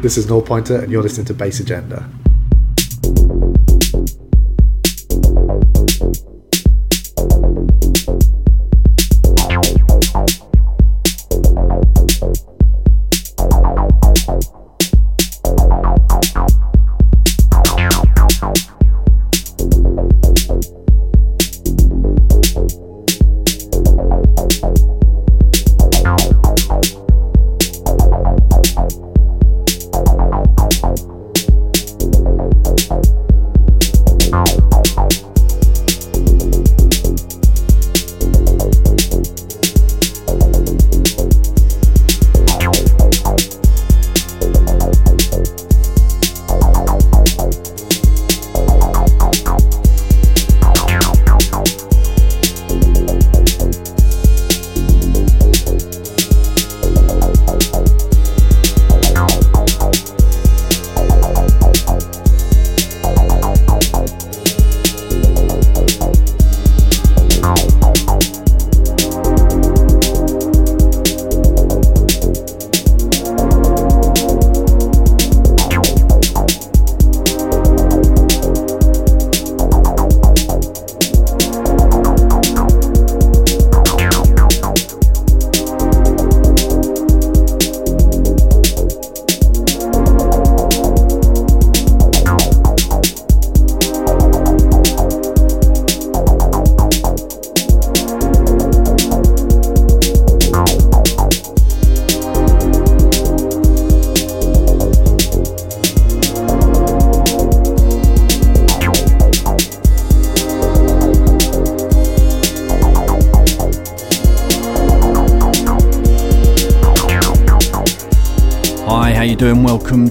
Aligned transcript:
This 0.00 0.16
is 0.16 0.28
Null 0.28 0.42
Pointer, 0.42 0.78
and 0.78 0.92
you're 0.92 1.02
listening 1.02 1.26
to 1.26 1.34
Bass 1.34 1.58
Agenda. 1.58 2.08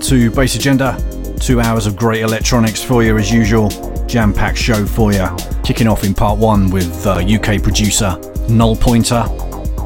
To 0.07 0.31
Bass 0.31 0.55
Agenda. 0.55 0.97
Two 1.37 1.59
hours 1.59 1.85
of 1.85 1.97
great 1.97 2.21
electronics 2.21 2.81
for 2.81 3.03
you 3.03 3.17
as 3.17 3.29
usual. 3.29 3.67
Jam 4.07 4.33
packed 4.33 4.57
show 4.57 4.85
for 4.85 5.11
you. 5.11 5.27
Kicking 5.65 5.85
off 5.85 6.05
in 6.05 6.13
part 6.13 6.39
one 6.39 6.69
with 6.69 7.05
uh, 7.05 7.15
UK 7.15 7.61
producer 7.61 8.17
Null 8.47 8.77
Pointer, 8.77 9.25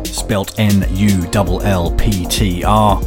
spelt 0.05 0.59
N 0.59 0.85
U 0.91 1.27
L 1.33 1.59
L 1.63 1.91
P 1.95 2.27
T 2.27 2.63
R. 2.63 3.01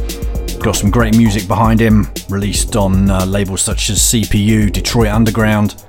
Got 0.59 0.75
some 0.75 0.91
great 0.91 1.15
music 1.15 1.47
behind 1.47 1.79
him, 1.79 2.11
released 2.27 2.75
on 2.75 3.09
uh, 3.09 3.25
labels 3.25 3.61
such 3.61 3.89
as 3.89 3.99
CPU, 3.99 4.69
Detroit 4.69 5.07
Underground, 5.07 5.85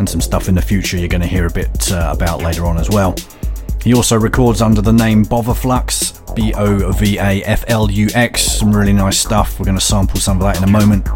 and 0.00 0.08
some 0.08 0.20
stuff 0.20 0.48
in 0.48 0.56
the 0.56 0.62
future 0.62 0.96
you're 0.96 1.06
going 1.06 1.20
to 1.20 1.28
hear 1.28 1.46
a 1.46 1.52
bit 1.52 1.92
uh, 1.92 2.12
about 2.12 2.42
later 2.42 2.66
on 2.66 2.76
as 2.76 2.90
well. 2.90 3.14
He 3.84 3.94
also 3.94 4.18
records 4.18 4.60
under 4.62 4.82
the 4.82 4.92
name 4.92 5.24
Bovaflux, 5.24 6.34
B 6.34 6.52
O 6.54 6.90
V 6.90 7.18
A 7.18 7.44
F 7.44 7.64
L 7.68 7.88
U 7.88 8.08
X. 8.16 8.45
Some 8.56 8.74
really 8.74 8.94
nice 8.94 9.18
stuff. 9.18 9.60
We're 9.60 9.66
going 9.66 9.76
to 9.76 9.84
sample 9.84 10.18
some 10.18 10.38
of 10.38 10.44
that 10.44 10.56
in 10.56 10.64
a 10.64 10.70
moment 10.72 11.06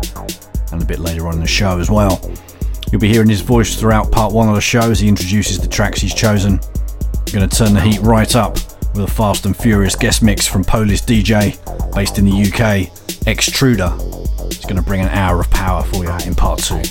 and 0.73 0.83
a 0.83 0.85
bit 0.85 0.99
later 0.99 1.27
on 1.27 1.35
in 1.35 1.41
the 1.41 1.47
show 1.47 1.79
as 1.79 1.91
well. 1.91 2.21
You'll 2.93 3.01
be 3.01 3.09
hearing 3.09 3.31
his 3.31 3.41
voice 3.41 3.81
throughout 3.81 4.13
part 4.13 4.35
one 4.35 4.51
of 4.51 4.55
the 4.55 4.61
show 4.61 4.91
as 4.91 5.01
he 5.01 5.09
introduces 5.09 5.59
the 5.59 5.67
tracks 5.67 6.03
he's 6.03 6.15
chosen. 6.15 6.61
We're 7.27 7.33
going 7.33 7.49
to 7.49 7.57
turn 7.57 7.73
the 7.73 7.81
heat 7.81 8.03
right 8.03 8.37
up 8.37 8.57
with 8.95 9.05
a 9.05 9.07
fast 9.11 9.47
and 9.47 9.57
furious 9.57 9.97
guest 9.97 10.23
mix 10.23 10.47
from 10.47 10.65
Polish 10.65 11.01
DJ 11.01 11.57
based 11.95 12.19
in 12.19 12.27
the 12.27 12.33
UK, 12.33 13.27
X-Truder. 13.27 13.89
He's 14.49 14.67
going 14.67 14.77
to 14.77 14.83
bring 14.83 15.01
an 15.01 15.09
hour 15.09 15.41
of 15.41 15.51
power 15.51 15.83
for 15.85 16.05
you 16.05 16.13
in 16.27 16.35
part 16.35 16.59
two. 16.59 16.83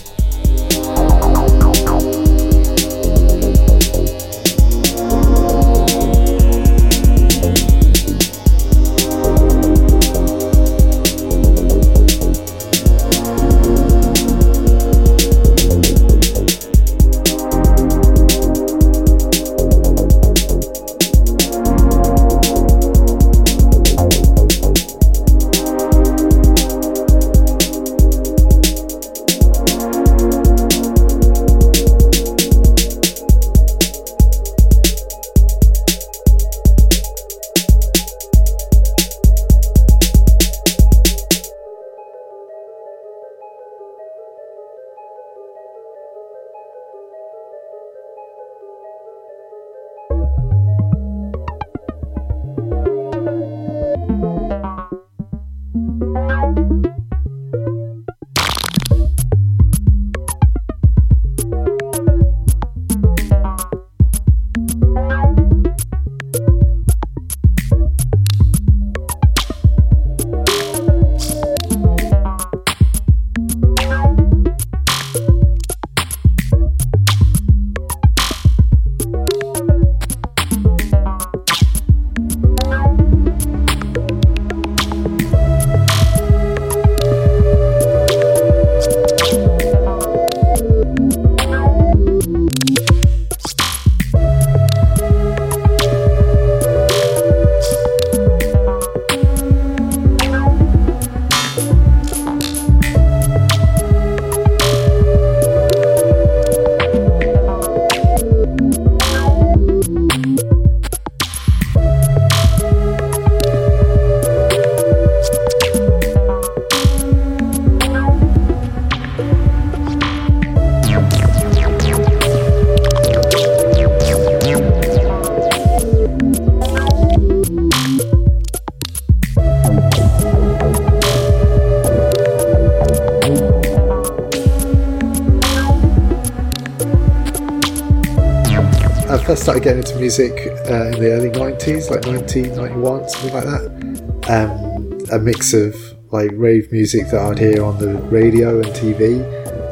Started 139.39 139.63
getting 139.63 139.79
into 139.79 139.95
music 139.97 140.31
uh, 140.69 140.87
in 140.87 140.99
the 140.99 141.11
early 141.11 141.29
90s, 141.29 141.89
like 141.89 142.05
1991, 142.05 143.09
something 143.09 143.33
like 143.33 143.43
that. 143.45 144.29
Um, 144.29 144.99
a 145.11 145.19
mix 145.19 145.53
of 145.53 145.75
like 146.11 146.29
rave 146.33 146.71
music 146.71 147.07
that 147.11 147.21
I'd 147.21 147.39
hear 147.39 147.63
on 147.63 147.77
the 147.79 147.95
radio 148.09 148.57
and 148.57 148.67
TV, 148.67 149.23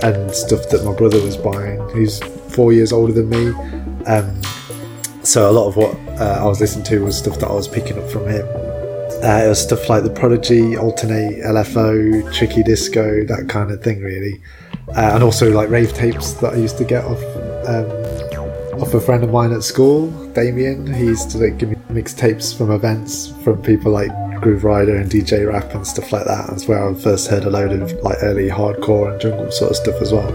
and 0.04 0.32
stuff 0.32 0.70
that 0.70 0.84
my 0.86 0.94
brother 0.94 1.22
was 1.22 1.36
buying, 1.36 1.80
who's 1.90 2.20
four 2.54 2.72
years 2.72 2.94
older 2.94 3.12
than 3.14 3.30
me. 3.30 3.50
Um, 4.06 4.42
so 5.24 5.50
a 5.50 5.52
lot 5.52 5.68
of 5.68 5.76
what 5.76 5.96
uh, 6.20 6.40
I 6.42 6.46
was 6.46 6.62
listening 6.62 6.86
to 6.86 7.04
was 7.04 7.18
stuff 7.18 7.40
that 7.40 7.50
I 7.50 7.54
was 7.54 7.68
picking 7.68 7.98
up 7.98 8.10
from 8.10 8.28
him. 8.28 8.46
Uh, 9.24 9.44
it 9.44 9.50
was 9.50 9.62
stuff 9.62 9.90
like 9.90 10.04
the 10.04 10.10
Prodigy, 10.12 10.76
Altern-8, 10.76 11.44
LFO, 11.44 12.34
Tricky 12.34 12.62
Disco, 12.62 13.26
that 13.26 13.50
kind 13.50 13.72
of 13.72 13.84
thing, 13.84 14.02
really. 14.02 14.42
Uh, 14.90 15.12
and 15.14 15.24
also 15.24 15.52
like 15.52 15.70
rave 15.70 15.94
tapes 15.94 16.34
that 16.34 16.54
I 16.54 16.58
used 16.58 16.78
to 16.78 16.86
get 16.86 17.04
off 17.04 17.22
um, 17.68 17.97
off 18.88 18.94
a 18.94 19.02
friend 19.02 19.22
of 19.22 19.32
mine 19.32 19.52
at 19.52 19.64
school, 19.64 20.10
Damien. 20.32 20.94
He 20.94 21.06
used 21.06 21.30
to 21.32 21.40
like, 21.40 21.58
give 21.58 21.70
me 21.70 21.76
mixtapes 21.90 22.58
from 22.58 22.72
events 22.72 23.34
from 23.44 23.62
people 23.62 23.92
like 23.92 24.10
Grooverider 24.40 25.02
and 25.02 25.12
DJ 25.12 25.46
Rap 25.46 25.74
and 25.74 25.86
stuff 25.86 26.14
like 26.14 26.24
that. 26.26 26.48
That's 26.48 26.70
where 26.70 26.88
I 26.88 26.94
first 26.94 27.28
heard 27.28 27.44
a 27.44 27.50
load 27.50 27.74
of 27.74 27.92
like 28.02 28.18
early 28.22 28.48
hardcore 28.48 29.12
and 29.12 29.20
jungle 29.20 29.52
sort 29.52 29.72
of 29.72 29.78
stuff 29.78 30.02
as 30.02 30.14
well. 30.14 30.32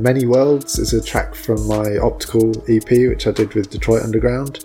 Many 0.00 0.24
Worlds 0.24 0.78
is 0.78 0.94
a 0.94 1.02
track 1.02 1.34
from 1.34 1.66
my 1.66 1.98
Optical 1.98 2.56
EP, 2.70 2.88
which 2.88 3.26
I 3.26 3.32
did 3.32 3.52
with 3.52 3.68
Detroit 3.68 4.02
Underground. 4.02 4.64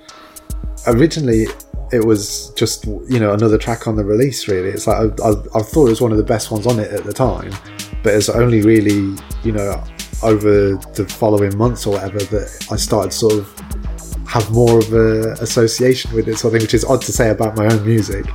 Originally, 0.88 1.48
it 1.92 2.06
was 2.06 2.52
just 2.52 2.86
you 2.86 3.20
know 3.20 3.34
another 3.34 3.58
track 3.58 3.86
on 3.86 3.98
the 3.98 4.06
release. 4.06 4.48
Really, 4.48 4.70
it's 4.70 4.88
like 4.88 4.98
I, 4.98 5.24
I, 5.24 5.32
I 5.56 5.62
thought 5.62 5.88
it 5.88 5.90
was 5.90 6.02
one 6.02 6.14
of 6.14 6.18
the 6.18 6.24
best 6.24 6.52
ones 6.52 6.66
on 6.66 6.80
it 6.80 6.90
at 6.90 7.04
the 7.04 7.12
time, 7.12 7.54
but 8.02 8.14
it's 8.14 8.30
only 8.30 8.62
really 8.62 9.18
you 9.44 9.52
know 9.52 9.84
over 10.24 10.76
the 10.94 11.06
following 11.20 11.58
months 11.58 11.86
or 11.86 11.96
whatever 11.96 12.20
that 12.20 12.68
I 12.72 12.78
started 12.78 13.12
sort 13.12 13.34
of 13.34 14.26
have 14.26 14.50
more 14.52 14.80
of 14.80 14.94
a 14.94 15.34
association 15.42 16.14
with 16.14 16.30
it, 16.30 16.38
sort 16.38 16.54
of 16.54 16.60
thing, 16.60 16.66
which 16.66 16.74
is 16.74 16.86
odd 16.86 17.02
to 17.02 17.12
say 17.12 17.30
about 17.30 17.58
my 17.58 17.66
own 17.66 17.86
music. 17.86 18.26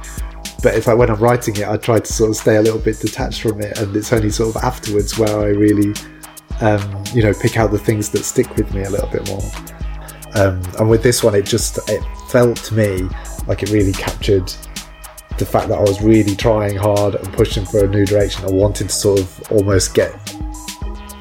But 0.62 0.74
it's 0.74 0.86
like 0.86 0.98
when 0.98 1.08
I'm 1.08 1.16
writing 1.16 1.56
it, 1.56 1.66
I 1.66 1.78
try 1.78 1.98
to 2.00 2.12
sort 2.12 2.28
of 2.28 2.36
stay 2.36 2.56
a 2.56 2.62
little 2.62 2.78
bit 2.78 3.00
detached 3.00 3.40
from 3.40 3.62
it, 3.62 3.78
and 3.78 3.96
it's 3.96 4.12
only 4.12 4.28
sort 4.28 4.54
of 4.54 4.62
afterwards 4.62 5.18
where 5.18 5.40
I 5.40 5.46
really 5.46 5.94
um, 6.60 7.04
you 7.12 7.22
know, 7.22 7.32
pick 7.32 7.56
out 7.56 7.70
the 7.70 7.78
things 7.78 8.10
that 8.10 8.24
stick 8.24 8.54
with 8.56 8.72
me 8.74 8.82
a 8.82 8.90
little 8.90 9.08
bit 9.08 9.26
more. 9.28 9.42
Um, 10.34 10.62
and 10.78 10.88
with 10.88 11.02
this 11.02 11.22
one, 11.22 11.34
it 11.34 11.44
just 11.44 11.78
it 11.88 12.02
felt 12.28 12.56
to 12.58 12.74
me 12.74 13.08
like 13.46 13.62
it 13.62 13.70
really 13.70 13.92
captured 13.92 14.52
the 15.38 15.46
fact 15.46 15.68
that 15.68 15.78
I 15.78 15.82
was 15.82 16.00
really 16.02 16.36
trying 16.36 16.76
hard 16.76 17.14
and 17.14 17.32
pushing 17.32 17.64
for 17.64 17.84
a 17.84 17.88
new 17.88 18.04
direction. 18.04 18.44
I 18.44 18.50
wanted 18.50 18.90
to 18.90 18.94
sort 18.94 19.20
of 19.20 19.52
almost 19.52 19.94
get 19.94 20.14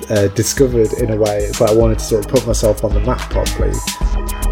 uh, 0.10 0.28
discovered 0.30 0.94
in 0.94 1.12
a 1.12 1.16
way. 1.16 1.40
It's 1.40 1.62
like 1.62 1.72
I 1.72 1.74
wanted 1.74 2.00
to 2.00 2.06
sort 2.06 2.26
of 2.26 2.32
put 2.32 2.46
myself 2.46 2.84
on 2.84 2.94
the 2.94 3.00
map 3.02 3.20
properly. 3.30 4.49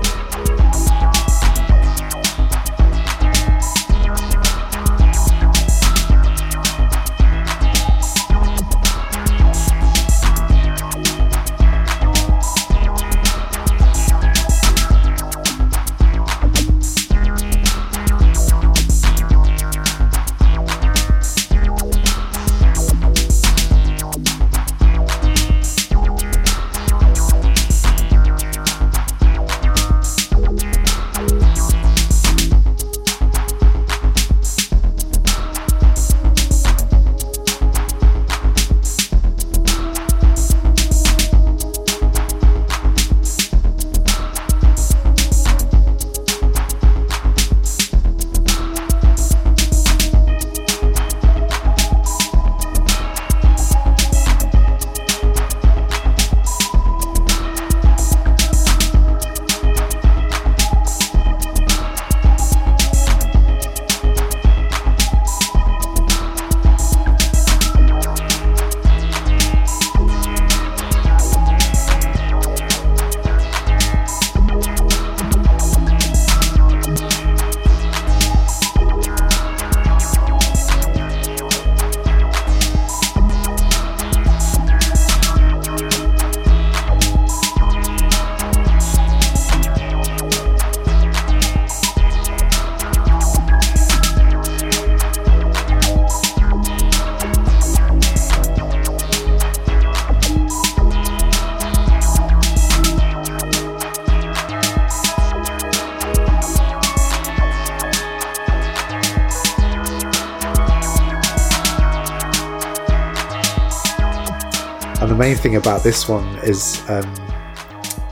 Thing 115.48 115.56
about 115.56 115.82
this 115.82 116.10
one 116.10 116.26
is 116.40 116.84
um, 116.90 117.10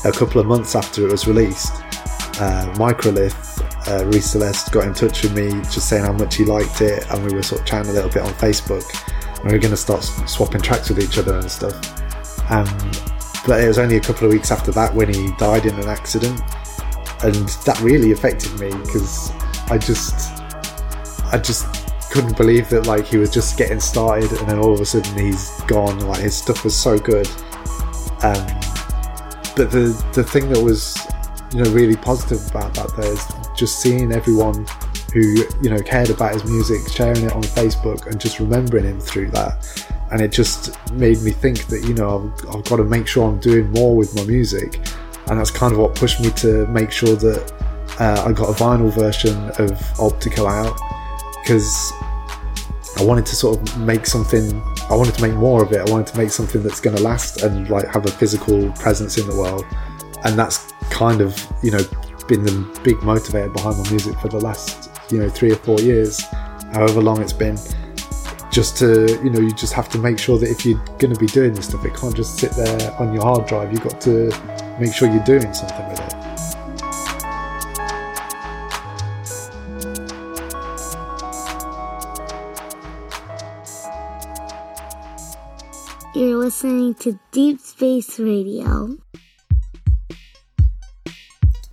a 0.05 0.11
couple 0.11 0.39
of 0.39 0.47
months 0.47 0.73
after 0.73 1.05
it 1.05 1.11
was 1.11 1.27
released, 1.27 1.73
uh, 2.39 2.71
Microlith, 2.75 3.59
uh, 3.89 4.21
Celeste 4.21 4.71
got 4.71 4.87
in 4.87 4.93
touch 4.93 5.23
with 5.23 5.35
me 5.35 5.49
just 5.63 5.89
saying 5.89 6.05
how 6.05 6.13
much 6.13 6.35
he 6.35 6.45
liked 6.45 6.79
it, 6.79 7.05
and 7.11 7.25
we 7.25 7.35
were 7.35 7.43
sort 7.43 7.59
of 7.59 7.67
chatting 7.67 7.91
a 7.91 7.93
little 7.93 8.09
bit 8.09 8.21
on 8.21 8.31
Facebook. 8.35 8.85
And 9.39 9.47
we 9.47 9.51
were 9.51 9.59
going 9.59 9.71
to 9.71 9.77
start 9.77 10.01
swapping 10.29 10.61
tracks 10.61 10.87
with 10.87 10.99
each 10.99 11.17
other 11.17 11.37
and 11.37 11.51
stuff. 11.51 11.75
And 12.49 12.69
but 13.45 13.61
it 13.61 13.67
was 13.67 13.79
only 13.79 13.97
a 13.97 14.01
couple 14.01 14.27
of 14.27 14.31
weeks 14.31 14.49
after 14.49 14.71
that 14.71 14.95
when 14.95 15.13
he 15.13 15.31
died 15.37 15.65
in 15.65 15.75
an 15.77 15.89
accident, 15.89 16.39
and 17.21 17.49
that 17.65 17.77
really 17.81 18.13
affected 18.13 18.57
me 18.61 18.69
because 18.69 19.31
I 19.69 19.77
just, 19.77 20.31
I 21.33 21.37
just 21.37 21.65
couldn't 22.11 22.37
believe 22.37 22.69
that 22.69 22.87
like 22.87 23.05
he 23.05 23.17
was 23.17 23.29
just 23.29 23.57
getting 23.57 23.81
started 23.81 24.31
and 24.31 24.47
then 24.47 24.57
all 24.57 24.73
of 24.73 24.79
a 24.79 24.85
sudden 24.85 25.17
he's 25.17 25.54
gone. 25.67 25.99
Like 26.01 26.21
his 26.21 26.35
stuff 26.35 26.63
was 26.63 26.75
so 26.75 26.97
good. 26.97 27.27
Um, 28.23 28.45
but 29.55 29.71
the 29.71 30.05
the 30.13 30.23
thing 30.23 30.49
that 30.49 30.61
was 30.61 30.97
you 31.53 31.63
know 31.63 31.69
really 31.71 31.95
positive 31.95 32.45
about 32.49 32.73
that 32.73 32.95
there 32.97 33.11
is 33.11 33.25
just 33.55 33.79
seeing 33.79 34.11
everyone 34.11 34.65
who 35.13 35.21
you 35.61 35.69
know 35.69 35.79
cared 35.79 36.09
about 36.09 36.33
his 36.33 36.43
music 36.43 36.81
sharing 36.91 37.23
it 37.23 37.33
on 37.33 37.41
Facebook 37.41 38.05
and 38.07 38.19
just 38.19 38.39
remembering 38.39 38.83
him 38.83 38.99
through 38.99 39.31
that 39.31 39.85
and 40.11 40.21
it 40.21 40.31
just 40.31 40.77
made 40.91 41.21
me 41.21 41.31
think 41.31 41.65
that 41.67 41.83
you 41.83 41.93
know 41.93 42.31
I've, 42.47 42.55
I've, 42.55 42.65
got 42.65 42.77
to 42.77 42.83
make 42.83 43.07
sure 43.07 43.27
I'm 43.27 43.39
doing 43.39 43.71
more 43.71 43.95
with 43.95 44.13
my 44.15 44.25
music 44.25 44.85
and 45.27 45.39
that's 45.39 45.51
kind 45.51 45.71
of 45.71 45.79
what 45.79 45.95
pushed 45.95 46.19
me 46.19 46.31
to 46.31 46.67
make 46.67 46.91
sure 46.91 47.15
that 47.15 47.53
uh, 47.99 48.25
I 48.27 48.33
got 48.33 48.49
a 48.49 48.53
vinyl 48.53 48.91
version 48.91 49.49
of 49.57 49.99
Optical 49.99 50.47
out 50.47 50.77
because 51.41 51.93
I 52.97 53.03
wanted 53.03 53.25
to 53.27 53.35
sort 53.35 53.57
of 53.57 53.79
make 53.79 54.05
something 54.05 54.61
I 54.89 54.95
wanted 54.95 55.15
to 55.15 55.21
make 55.21 55.33
more 55.33 55.63
of 55.63 55.71
it. 55.71 55.79
I 55.79 55.91
wanted 55.91 56.07
to 56.07 56.17
make 56.17 56.29
something 56.29 56.61
that's 56.61 56.79
going 56.79 56.95
to 56.95 57.01
last 57.01 57.41
and 57.41 57.69
like 57.69 57.87
have 57.87 58.05
a 58.05 58.11
physical 58.11 58.71
presence 58.73 59.17
in 59.17 59.27
the 59.27 59.35
world. 59.35 59.65
And 60.23 60.37
that's 60.37 60.71
kind 60.89 61.21
of 61.21 61.47
you 61.63 61.71
know 61.71 61.83
been 62.27 62.43
the 62.43 62.81
big 62.83 62.97
motivator 62.97 63.51
behind 63.51 63.77
my 63.77 63.89
music 63.89 64.17
for 64.19 64.29
the 64.29 64.39
last 64.39 64.89
you 65.11 65.19
know 65.19 65.29
three 65.29 65.51
or 65.51 65.55
four 65.57 65.79
years 65.79 66.21
however 66.73 67.01
long 67.01 67.21
it's 67.21 67.33
been. 67.33 67.57
Just 68.51 68.77
to 68.77 69.19
you 69.23 69.29
know 69.29 69.39
you 69.39 69.53
just 69.55 69.73
have 69.73 69.89
to 69.89 69.97
make 69.97 70.19
sure 70.19 70.37
that 70.37 70.49
if 70.49 70.65
you're 70.65 70.83
going 70.99 71.13
to 71.13 71.19
be 71.19 71.27
doing 71.27 71.53
this 71.53 71.67
stuff 71.67 71.83
it 71.85 71.95
can't 71.95 72.15
just 72.15 72.37
sit 72.37 72.51
there 72.51 72.91
on 72.99 73.13
your 73.13 73.23
hard 73.23 73.47
drive. 73.47 73.71
You've 73.71 73.83
got 73.83 73.99
to 74.01 74.31
make 74.79 74.93
sure 74.93 75.09
you're 75.09 75.23
doing 75.23 75.53
something 75.53 75.89
with 75.89 75.99
it 75.99 76.14
listening 86.45 86.93
to 86.93 87.19
Deep 87.31 87.59
Space 87.59 88.19
Radio. 88.19 88.95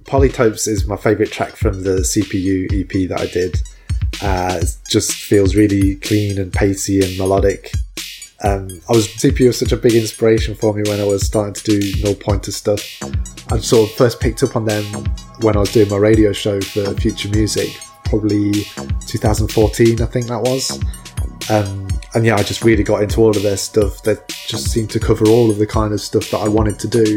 Polytopes 0.04 0.66
is 0.66 0.88
my 0.88 0.96
favourite 0.96 1.30
track 1.30 1.56
from 1.56 1.82
the 1.82 2.00
CPU 2.00 2.72
EP 2.72 3.06
that 3.10 3.20
I 3.20 3.26
did. 3.26 3.60
Uh, 4.22 4.60
it 4.62 4.74
just 4.88 5.12
feels 5.12 5.54
really 5.54 5.96
clean 5.96 6.38
and 6.38 6.50
pacey 6.50 7.02
and 7.02 7.18
melodic. 7.18 7.70
Um, 8.44 8.70
I 8.88 8.92
was 8.92 9.08
CPU 9.08 9.48
was 9.48 9.58
such 9.58 9.72
a 9.72 9.76
big 9.76 9.92
inspiration 9.92 10.54
for 10.54 10.72
me 10.72 10.84
when 10.88 11.02
I 11.02 11.04
was 11.04 11.26
starting 11.26 11.52
to 11.52 11.62
do 11.64 12.02
null 12.02 12.14
pointer 12.14 12.50
stuff. 12.50 12.82
I 13.52 13.58
sort 13.58 13.90
of 13.90 13.96
first 13.96 14.20
picked 14.20 14.42
up 14.42 14.56
on 14.56 14.64
them 14.64 14.84
when 15.42 15.54
I 15.54 15.60
was 15.60 15.70
doing 15.70 15.90
my 15.90 15.98
radio 15.98 16.32
show 16.32 16.62
for 16.62 16.94
Future 16.94 17.28
Music, 17.28 17.68
probably 18.06 18.52
2014, 19.06 20.00
I 20.00 20.06
think 20.06 20.28
that 20.28 20.40
was. 20.40 20.80
Um, 21.50 21.88
and 22.14 22.24
yeah, 22.24 22.36
I 22.36 22.42
just 22.42 22.62
really 22.62 22.82
got 22.82 23.02
into 23.02 23.20
all 23.20 23.30
of 23.30 23.42
their 23.42 23.56
stuff. 23.56 24.02
They 24.02 24.16
just 24.28 24.70
seemed 24.70 24.90
to 24.90 25.00
cover 25.00 25.26
all 25.28 25.50
of 25.50 25.58
the 25.58 25.66
kind 25.66 25.92
of 25.92 26.00
stuff 26.00 26.30
that 26.30 26.38
I 26.38 26.48
wanted 26.48 26.78
to 26.80 26.88
do, 26.88 27.16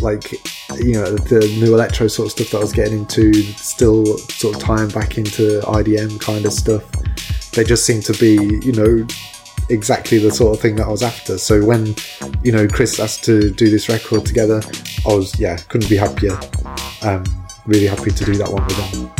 like 0.00 0.32
you 0.78 0.94
know 0.94 1.16
the 1.16 1.40
new 1.60 1.74
electro 1.74 2.08
sort 2.08 2.26
of 2.26 2.32
stuff 2.32 2.50
that 2.50 2.58
I 2.58 2.60
was 2.60 2.72
getting 2.72 2.98
into, 3.00 3.32
still 3.32 4.04
sort 4.18 4.56
of 4.56 4.62
tying 4.62 4.90
back 4.90 5.18
into 5.18 5.60
IDM 5.62 6.20
kind 6.20 6.44
of 6.44 6.52
stuff. 6.52 6.84
They 7.52 7.64
just 7.64 7.86
seemed 7.86 8.04
to 8.04 8.12
be, 8.14 8.34
you 8.66 8.72
know, 8.72 9.06
exactly 9.70 10.18
the 10.18 10.30
sort 10.30 10.56
of 10.56 10.60
thing 10.60 10.76
that 10.76 10.86
I 10.86 10.90
was 10.90 11.02
after. 11.02 11.38
So 11.38 11.64
when 11.64 11.94
you 12.42 12.52
know 12.52 12.68
Chris 12.68 13.00
asked 13.00 13.24
to 13.24 13.50
do 13.50 13.70
this 13.70 13.88
record 13.88 14.26
together, 14.26 14.60
I 15.06 15.14
was 15.14 15.38
yeah 15.38 15.56
couldn't 15.68 15.88
be 15.88 15.96
happier. 15.96 16.38
Um, 17.02 17.24
really 17.66 17.86
happy 17.86 18.10
to 18.10 18.24
do 18.24 18.34
that 18.34 18.50
one 18.50 18.64
with 18.66 18.92
them. 18.92 19.13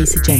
Listening 0.00 0.39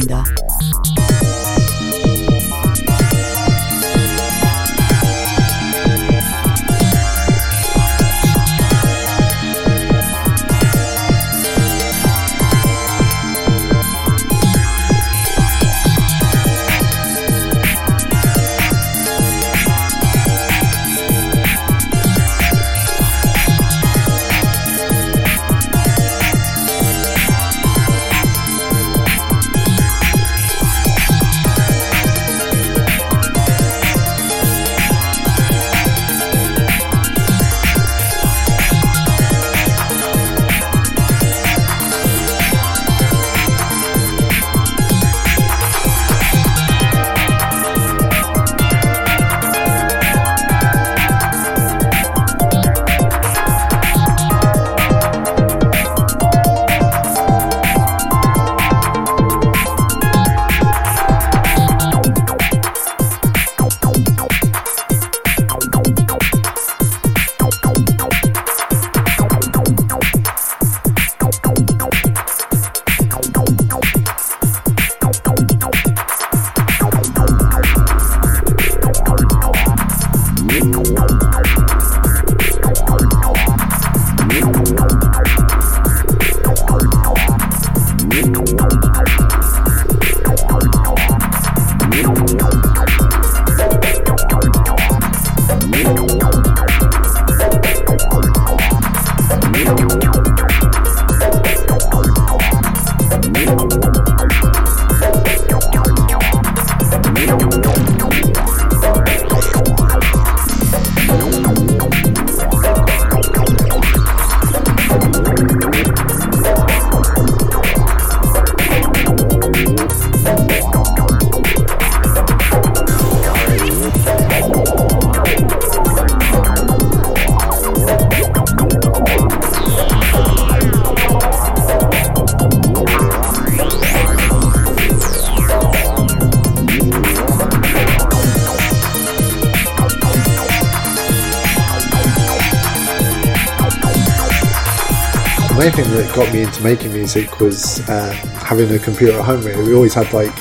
Got 146.25 146.33
me 146.35 146.43
into 146.43 146.61
making 146.61 146.93
music 146.93 147.39
was 147.39 147.79
um, 147.89 148.11
having 148.45 148.69
a 148.71 148.77
computer 148.77 149.17
at 149.17 149.25
home. 149.25 149.41
Really, 149.41 149.63
we 149.63 149.73
always 149.73 149.95
had 149.95 150.13
like 150.13 150.31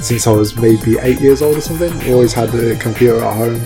since 0.00 0.28
I 0.28 0.30
was 0.30 0.54
maybe 0.56 0.96
eight 1.00 1.20
years 1.20 1.42
old 1.42 1.56
or 1.56 1.60
something. 1.60 1.96
We 2.00 2.12
always 2.12 2.32
had 2.32 2.54
a 2.54 2.76
computer 2.76 3.16
at 3.16 3.34
home 3.34 3.60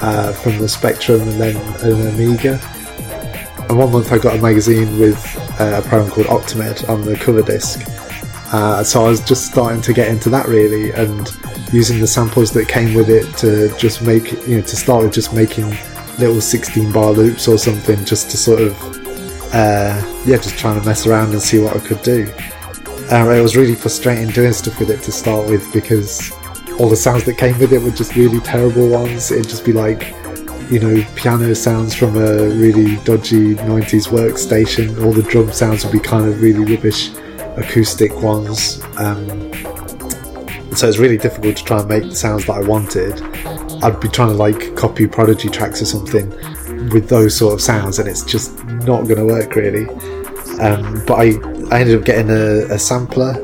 uh, 0.00 0.32
from 0.32 0.56
the 0.56 0.66
Spectrum 0.66 1.20
and 1.20 1.32
then 1.32 1.56
an 1.84 2.14
Amiga. 2.14 2.58
And 3.68 3.76
one 3.76 3.92
month 3.92 4.10
I 4.10 4.16
got 4.16 4.38
a 4.38 4.40
magazine 4.40 4.98
with 4.98 5.20
uh, 5.60 5.82
a 5.84 5.86
program 5.86 6.10
called 6.10 6.28
Octamed 6.28 6.88
on 6.88 7.02
the 7.02 7.14
cover 7.16 7.42
disc. 7.42 7.82
Uh, 8.54 8.82
so 8.82 9.04
I 9.04 9.10
was 9.10 9.22
just 9.22 9.50
starting 9.50 9.82
to 9.82 9.92
get 9.92 10.08
into 10.08 10.30
that 10.30 10.46
really, 10.48 10.92
and 10.92 11.28
using 11.74 12.00
the 12.00 12.06
samples 12.06 12.52
that 12.52 12.68
came 12.68 12.94
with 12.94 13.10
it 13.10 13.36
to 13.38 13.68
just 13.76 14.00
make 14.00 14.32
you 14.46 14.56
know 14.56 14.62
to 14.62 14.76
start 14.76 15.04
with 15.04 15.12
just 15.12 15.34
making 15.34 15.76
little 16.18 16.40
16 16.40 16.90
bar 16.90 17.10
loops 17.10 17.48
or 17.48 17.58
something 17.58 18.02
just 18.06 18.30
to 18.30 18.38
sort 18.38 18.62
of 18.62 18.74
uh, 19.52 20.05
yeah, 20.26 20.36
just 20.36 20.58
trying 20.58 20.78
to 20.80 20.84
mess 20.84 21.06
around 21.06 21.30
and 21.30 21.40
see 21.40 21.60
what 21.60 21.76
I 21.76 21.80
could 21.80 22.02
do. 22.02 22.30
Um, 23.10 23.30
it 23.30 23.40
was 23.40 23.56
really 23.56 23.76
frustrating 23.76 24.28
doing 24.30 24.52
stuff 24.52 24.80
with 24.80 24.90
it 24.90 25.00
to 25.02 25.12
start 25.12 25.48
with 25.48 25.72
because 25.72 26.32
all 26.80 26.88
the 26.88 26.96
sounds 26.96 27.24
that 27.24 27.38
came 27.38 27.56
with 27.58 27.72
it 27.72 27.80
were 27.80 27.90
just 27.90 28.16
really 28.16 28.40
terrible 28.40 28.88
ones. 28.88 29.30
It'd 29.30 29.48
just 29.48 29.64
be 29.64 29.72
like, 29.72 30.14
you 30.70 30.80
know, 30.80 31.06
piano 31.14 31.54
sounds 31.54 31.94
from 31.94 32.16
a 32.16 32.48
really 32.48 32.96
dodgy 33.04 33.54
90s 33.54 34.08
workstation. 34.08 35.04
All 35.04 35.12
the 35.12 35.22
drum 35.22 35.52
sounds 35.52 35.84
would 35.84 35.92
be 35.92 36.00
kind 36.00 36.26
of 36.28 36.42
really 36.42 36.64
rubbish 36.74 37.10
acoustic 37.56 38.12
ones. 38.20 38.82
Um, 38.96 39.28
so 40.74 40.88
it's 40.88 40.98
really 40.98 41.16
difficult 41.16 41.56
to 41.56 41.64
try 41.64 41.78
and 41.78 41.88
make 41.88 42.02
the 42.02 42.14
sounds 42.16 42.46
that 42.46 42.56
I 42.56 42.60
wanted. 42.60 43.22
I'd 43.84 44.00
be 44.00 44.08
trying 44.08 44.30
to 44.30 44.34
like 44.34 44.74
copy 44.74 45.06
Prodigy 45.06 45.48
tracks 45.48 45.80
or 45.80 45.86
something 45.86 46.28
with 46.90 47.08
those 47.08 47.36
sort 47.36 47.54
of 47.54 47.60
sounds, 47.60 47.98
and 47.98 48.08
it's 48.08 48.24
just 48.24 48.62
not 48.64 49.04
going 49.04 49.16
to 49.16 49.24
work 49.24 49.54
really. 49.54 49.86
Um, 50.60 51.04
but 51.06 51.14
I, 51.14 51.24
I 51.70 51.80
ended 51.80 51.98
up 51.98 52.04
getting 52.04 52.30
a, 52.30 52.74
a 52.74 52.78
sampler, 52.78 53.34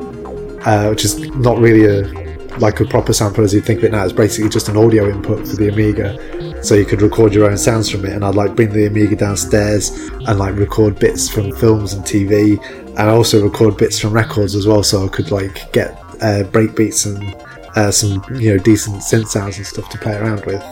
uh, 0.65 0.89
which 0.91 1.05
is 1.05 1.19
not 1.37 1.59
really 1.59 1.85
a 1.85 2.23
like 2.59 2.81
a 2.81 2.85
proper 2.85 3.13
sampler 3.13 3.45
as 3.45 3.55
you 3.55 3.61
think 3.61 3.79
of 3.79 3.85
it 3.85 3.93
now. 3.93 4.05
It's 4.05 4.13
basically 4.13 4.51
just 4.51 4.69
an 4.69 4.77
audio 4.77 5.09
input 5.09 5.47
for 5.47 5.57
the 5.57 5.69
Amiga, 5.69 6.63
so 6.63 6.75
you 6.75 6.85
could 6.85 7.03
record 7.03 7.35
your 7.35 7.51
own 7.51 7.57
sounds 7.57 7.89
from 7.89 8.05
it. 8.05 8.13
And 8.13 8.25
I'd 8.25 8.35
like 8.35 8.55
bring 8.55 8.73
the 8.73 8.87
Amiga 8.87 9.17
downstairs 9.17 9.91
and 9.91 10.39
like 10.39 10.57
record 10.57 10.99
bits 10.99 11.29
from 11.29 11.53
films 11.57 11.95
and 11.95 12.05
TV, 12.05 12.63
and 12.89 12.99
I 12.99 13.09
also 13.09 13.43
record 13.43 13.77
bits 13.77 13.99
from 13.99 14.13
records 14.13 14.55
as 14.55 14.67
well, 14.67 14.83
so 14.83 15.05
I 15.05 15.09
could 15.09 15.31
like 15.31 15.73
get 15.73 15.93
uh, 16.21 16.45
breakbeats 16.45 17.07
and 17.07 17.35
uh, 17.77 17.91
some 17.91 18.23
you 18.35 18.53
know 18.53 18.59
decent 18.59 18.97
synth 18.97 19.29
sounds 19.29 19.57
and 19.57 19.67
stuff 19.67 19.89
to 19.91 19.99
play 19.99 20.17
around 20.17 20.45
with. 20.45 20.63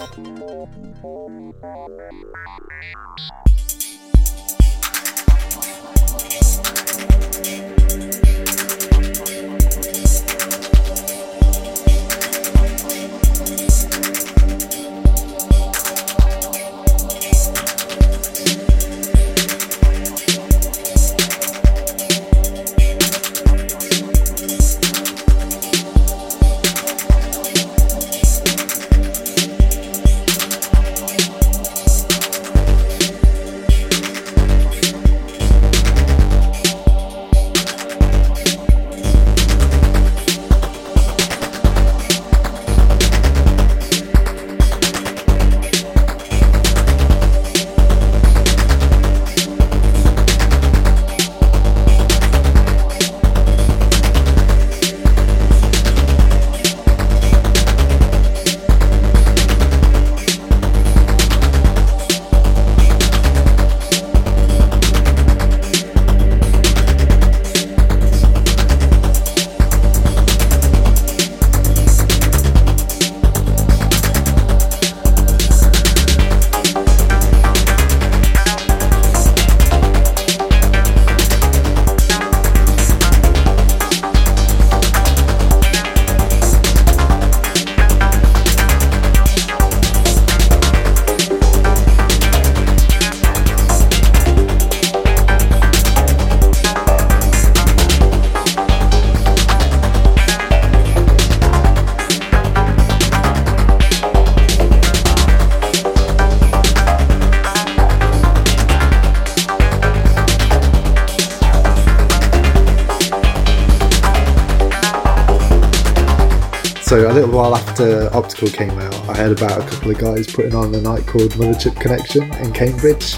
So 116.90 117.08
a 117.08 117.12
little 117.12 117.30
while 117.30 117.54
after 117.54 118.12
Optical 118.12 118.48
came 118.48 118.76
out, 118.76 119.08
I 119.08 119.16
heard 119.16 119.30
about 119.30 119.60
a 119.60 119.70
couple 119.70 119.92
of 119.92 119.98
guys 119.98 120.26
putting 120.26 120.56
on 120.56 120.74
a 120.74 120.80
night 120.80 121.06
called 121.06 121.30
Motherchip 121.34 121.80
Connection 121.80 122.24
in 122.34 122.52
Cambridge 122.52 123.16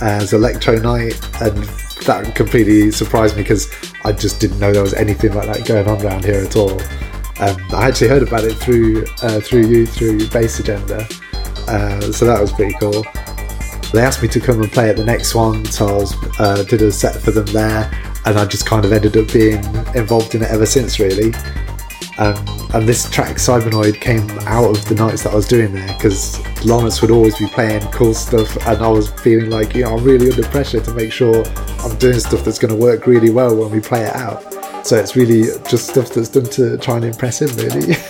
as 0.00 0.32
Electro 0.32 0.76
Night, 0.76 1.20
and 1.42 1.56
that 2.06 2.32
completely 2.36 2.92
surprised 2.92 3.34
me 3.34 3.42
because 3.42 3.68
I 4.04 4.12
just 4.12 4.40
didn't 4.40 4.60
know 4.60 4.72
there 4.72 4.84
was 4.84 4.94
anything 4.94 5.34
like 5.34 5.46
that 5.48 5.66
going 5.66 5.88
on 5.88 6.00
around 6.00 6.24
here 6.26 6.44
at 6.44 6.54
all. 6.54 6.80
Um, 7.40 7.56
I 7.72 7.88
actually 7.88 8.06
heard 8.06 8.22
about 8.22 8.44
it 8.44 8.54
through 8.54 9.04
uh, 9.22 9.40
through 9.40 9.66
you 9.66 9.84
through 9.84 10.28
Bass 10.28 10.60
Agenda, 10.60 11.04
uh, 11.66 12.12
so 12.12 12.24
that 12.24 12.40
was 12.40 12.52
pretty 12.52 12.74
cool. 12.78 13.04
They 13.92 14.00
asked 14.00 14.22
me 14.22 14.28
to 14.28 14.38
come 14.38 14.62
and 14.62 14.70
play 14.70 14.90
at 14.90 14.96
the 14.96 15.04
next 15.04 15.34
one, 15.34 15.64
so 15.64 15.88
I 15.88 15.92
was, 15.92 16.14
uh, 16.38 16.62
did 16.68 16.82
a 16.82 16.92
set 16.92 17.20
for 17.20 17.32
them 17.32 17.46
there, 17.46 17.90
and 18.26 18.38
I 18.38 18.44
just 18.44 18.64
kind 18.64 18.84
of 18.84 18.92
ended 18.92 19.16
up 19.16 19.32
being 19.32 19.64
involved 19.96 20.36
in 20.36 20.42
it 20.42 20.50
ever 20.52 20.66
since, 20.66 21.00
really. 21.00 21.34
Um, 22.18 22.57
and 22.78 22.88
this 22.88 23.10
track 23.10 23.36
Cybernoid 23.38 24.00
came 24.00 24.30
out 24.46 24.70
of 24.70 24.88
the 24.88 24.94
nights 24.94 25.24
that 25.24 25.32
I 25.32 25.34
was 25.34 25.48
doing 25.48 25.72
there 25.72 25.92
because 25.94 26.38
Lawrence 26.64 27.02
would 27.02 27.10
always 27.10 27.36
be 27.36 27.48
playing 27.48 27.80
cool 27.90 28.14
stuff, 28.14 28.56
and 28.68 28.80
I 28.80 28.86
was 28.86 29.10
feeling 29.10 29.50
like 29.50 29.74
you 29.74 29.82
know 29.82 29.96
I'm 29.96 30.04
really 30.04 30.30
under 30.30 30.44
pressure 30.44 30.80
to 30.80 30.94
make 30.94 31.10
sure 31.10 31.44
I'm 31.80 31.96
doing 31.98 32.20
stuff 32.20 32.44
that's 32.44 32.58
going 32.60 32.72
to 32.72 32.80
work 32.80 33.08
really 33.08 33.30
well 33.30 33.56
when 33.56 33.72
we 33.72 33.80
play 33.80 34.04
it 34.04 34.14
out. 34.14 34.44
So 34.86 34.96
it's 34.96 35.16
really 35.16 35.42
just 35.68 35.90
stuff 35.90 36.10
that's 36.10 36.28
done 36.28 36.44
to 36.44 36.78
try 36.78 36.96
and 36.96 37.06
impress 37.06 37.42
him, 37.42 37.48
really. 37.56 37.96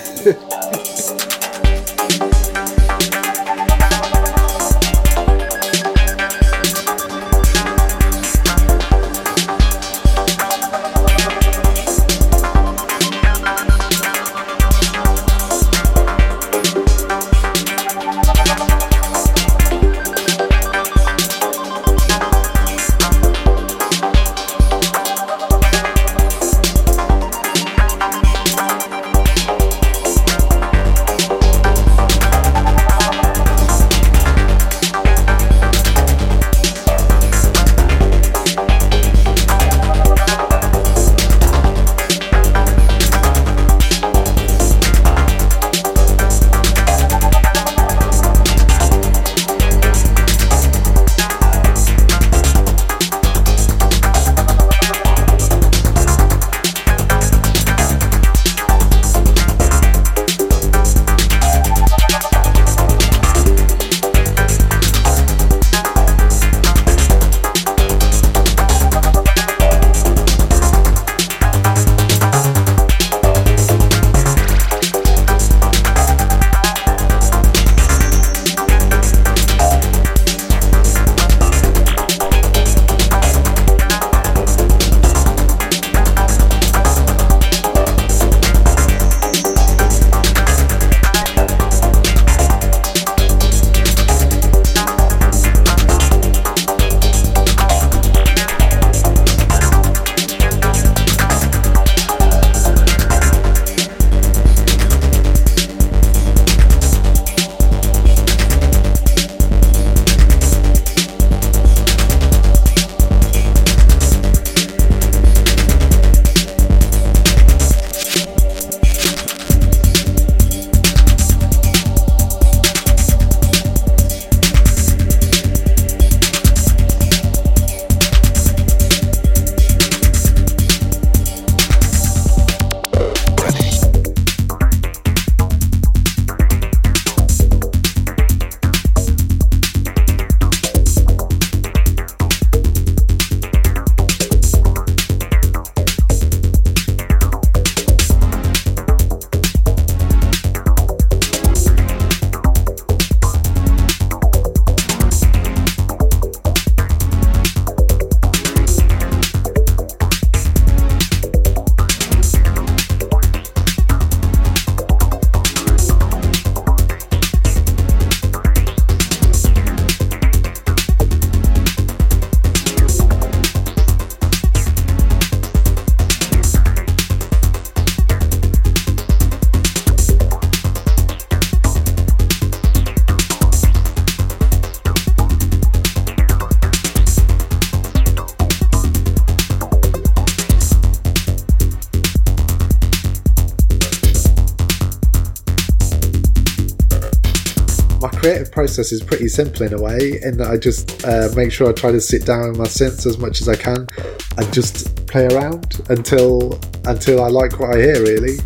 process 198.78 198.92
is 198.92 199.02
pretty 199.02 199.26
simple 199.26 199.66
in 199.66 199.72
a 199.72 199.82
way, 199.82 200.18
that 200.20 200.48
I 200.48 200.56
just 200.56 201.04
uh, 201.04 201.28
make 201.34 201.50
sure 201.50 201.68
I 201.68 201.72
try 201.72 201.90
to 201.90 202.00
sit 202.00 202.24
down 202.24 202.50
with 202.50 202.58
my 202.58 202.66
synths 202.66 203.06
as 203.06 203.18
much 203.18 203.40
as 203.40 203.48
I 203.48 203.56
can 203.56 203.88
and 204.36 204.54
just 204.54 205.04
play 205.08 205.26
around 205.26 205.80
until 205.88 206.60
until 206.84 207.24
I 207.24 207.28
like 207.28 207.58
what 207.58 207.74
I 207.74 207.78
hear. 207.80 208.00
Really, 208.04 208.38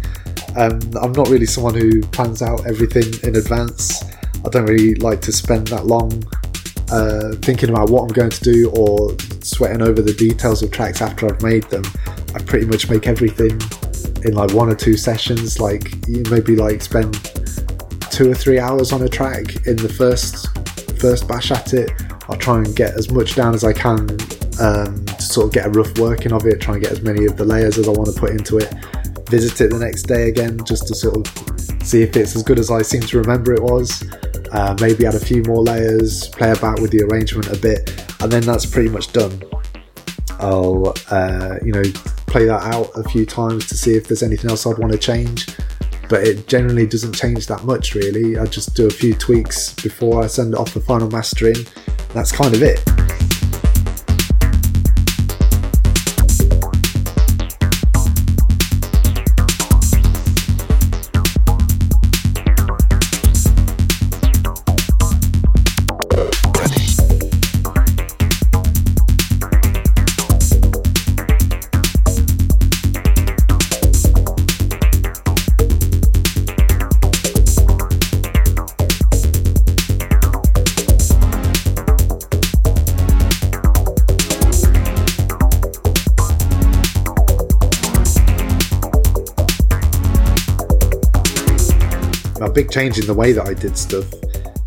um, 0.56 0.80
I'm 1.02 1.12
not 1.12 1.28
really 1.28 1.44
someone 1.44 1.74
who 1.74 2.00
plans 2.16 2.40
out 2.40 2.66
everything 2.66 3.12
in 3.28 3.36
advance. 3.36 4.04
I 4.42 4.48
don't 4.48 4.64
really 4.64 4.94
like 4.94 5.20
to 5.22 5.32
spend 5.32 5.66
that 5.68 5.84
long 5.84 6.10
uh, 6.90 7.36
thinking 7.42 7.68
about 7.68 7.90
what 7.90 8.02
I'm 8.04 8.14
going 8.14 8.30
to 8.30 8.40
do 8.40 8.70
or 8.70 9.14
sweating 9.42 9.82
over 9.82 10.00
the 10.00 10.14
details 10.14 10.62
of 10.62 10.70
tracks 10.70 11.02
after 11.02 11.26
I've 11.26 11.42
made 11.42 11.64
them. 11.64 11.84
I 12.34 12.38
pretty 12.38 12.64
much 12.64 12.88
make 12.88 13.06
everything 13.06 13.60
in 14.24 14.32
like 14.32 14.54
one 14.54 14.70
or 14.70 14.76
two 14.76 14.96
sessions. 14.96 15.60
Like 15.60 15.92
you 16.08 16.22
maybe 16.30 16.56
like 16.56 16.80
spend 16.80 17.31
two 18.12 18.30
or 18.30 18.34
three 18.34 18.58
hours 18.58 18.92
on 18.92 19.02
a 19.02 19.08
track 19.08 19.66
in 19.66 19.74
the 19.76 19.88
first 19.88 20.46
first 21.00 21.26
bash 21.26 21.50
at 21.50 21.72
it. 21.72 21.90
I'll 22.28 22.36
try 22.36 22.58
and 22.58 22.76
get 22.76 22.94
as 22.94 23.10
much 23.10 23.34
down 23.34 23.54
as 23.54 23.64
I 23.64 23.72
can 23.72 24.00
um, 24.60 25.04
to 25.06 25.22
sort 25.22 25.46
of 25.48 25.52
get 25.52 25.66
a 25.66 25.70
rough 25.70 25.98
working 25.98 26.32
of 26.32 26.46
it. 26.46 26.60
Try 26.60 26.74
and 26.74 26.82
get 26.82 26.92
as 26.92 27.02
many 27.02 27.24
of 27.24 27.36
the 27.36 27.44
layers 27.44 27.78
as 27.78 27.88
I 27.88 27.90
want 27.90 28.14
to 28.14 28.20
put 28.20 28.30
into 28.30 28.58
it. 28.58 28.72
Visit 29.28 29.60
it 29.62 29.70
the 29.70 29.78
next 29.78 30.02
day 30.02 30.28
again 30.28 30.60
just 30.64 30.86
to 30.88 30.94
sort 30.94 31.16
of 31.16 31.82
see 31.82 32.02
if 32.02 32.14
it's 32.16 32.36
as 32.36 32.42
good 32.42 32.58
as 32.58 32.70
I 32.70 32.82
seem 32.82 33.00
to 33.00 33.18
remember 33.18 33.52
it 33.54 33.62
was. 33.62 34.04
Uh, 34.52 34.76
maybe 34.80 35.06
add 35.06 35.14
a 35.14 35.20
few 35.20 35.42
more 35.44 35.62
layers, 35.62 36.28
play 36.28 36.52
about 36.52 36.80
with 36.80 36.90
the 36.90 37.02
arrangement 37.02 37.48
a 37.48 37.58
bit, 37.58 37.90
and 38.20 38.30
then 38.30 38.42
that's 38.42 38.66
pretty 38.66 38.90
much 38.90 39.10
done. 39.12 39.42
I'll 40.38 40.94
uh, 41.10 41.56
you 41.64 41.72
know 41.72 41.82
play 42.26 42.44
that 42.44 42.62
out 42.62 42.90
a 42.94 43.08
few 43.08 43.24
times 43.24 43.66
to 43.68 43.76
see 43.76 43.94
if 43.94 44.06
there's 44.06 44.22
anything 44.22 44.50
else 44.50 44.66
I'd 44.66 44.78
want 44.78 44.92
to 44.92 44.98
change 44.98 45.46
but 46.12 46.26
it 46.26 46.46
generally 46.46 46.86
doesn't 46.86 47.14
change 47.14 47.46
that 47.46 47.64
much 47.64 47.94
really. 47.94 48.36
I 48.36 48.44
just 48.44 48.74
do 48.74 48.86
a 48.86 48.90
few 48.90 49.14
tweaks 49.14 49.72
before 49.72 50.22
I 50.22 50.26
send 50.26 50.52
it 50.52 50.60
off 50.60 50.72
for 50.72 50.80
final 50.80 51.08
mastering. 51.08 51.56
That's 52.12 52.30
kind 52.30 52.54
of 52.54 52.62
it. 52.62 53.11
Big 92.52 92.70
change 92.70 92.98
in 92.98 93.06
the 93.06 93.14
way 93.14 93.32
that 93.32 93.46
I 93.46 93.54
did 93.54 93.76
stuff 93.76 94.06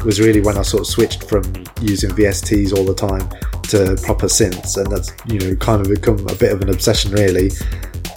was 0.06 0.20
really 0.20 0.40
when 0.40 0.58
I 0.58 0.62
sort 0.62 0.82
of 0.82 0.88
switched 0.88 1.28
from 1.28 1.44
using 1.82 2.12
VSTs 2.12 2.78
all 2.78 2.86
the 2.86 2.94
time 2.94 3.28
to 3.70 4.00
proper 4.06 4.28
synths, 4.28 4.78
and 4.78 4.90
that's 4.92 5.12
you 5.28 5.40
know 5.40 5.56
kind 5.56 5.82
of 5.82 5.90
become 5.90 6.20
a 6.30 6.36
bit 6.36 6.52
of 6.52 6.62
an 6.62 6.70
obsession 6.70 7.12
really. 7.12 7.52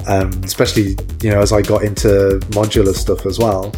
Um, 0.06 0.30
especially 0.44 0.96
you 1.22 1.30
know 1.30 1.40
as 1.40 1.52
I 1.52 1.62
got 1.62 1.82
into 1.82 2.40
modular 2.50 2.94
stuff 2.94 3.26
as 3.26 3.38
well. 3.38 3.74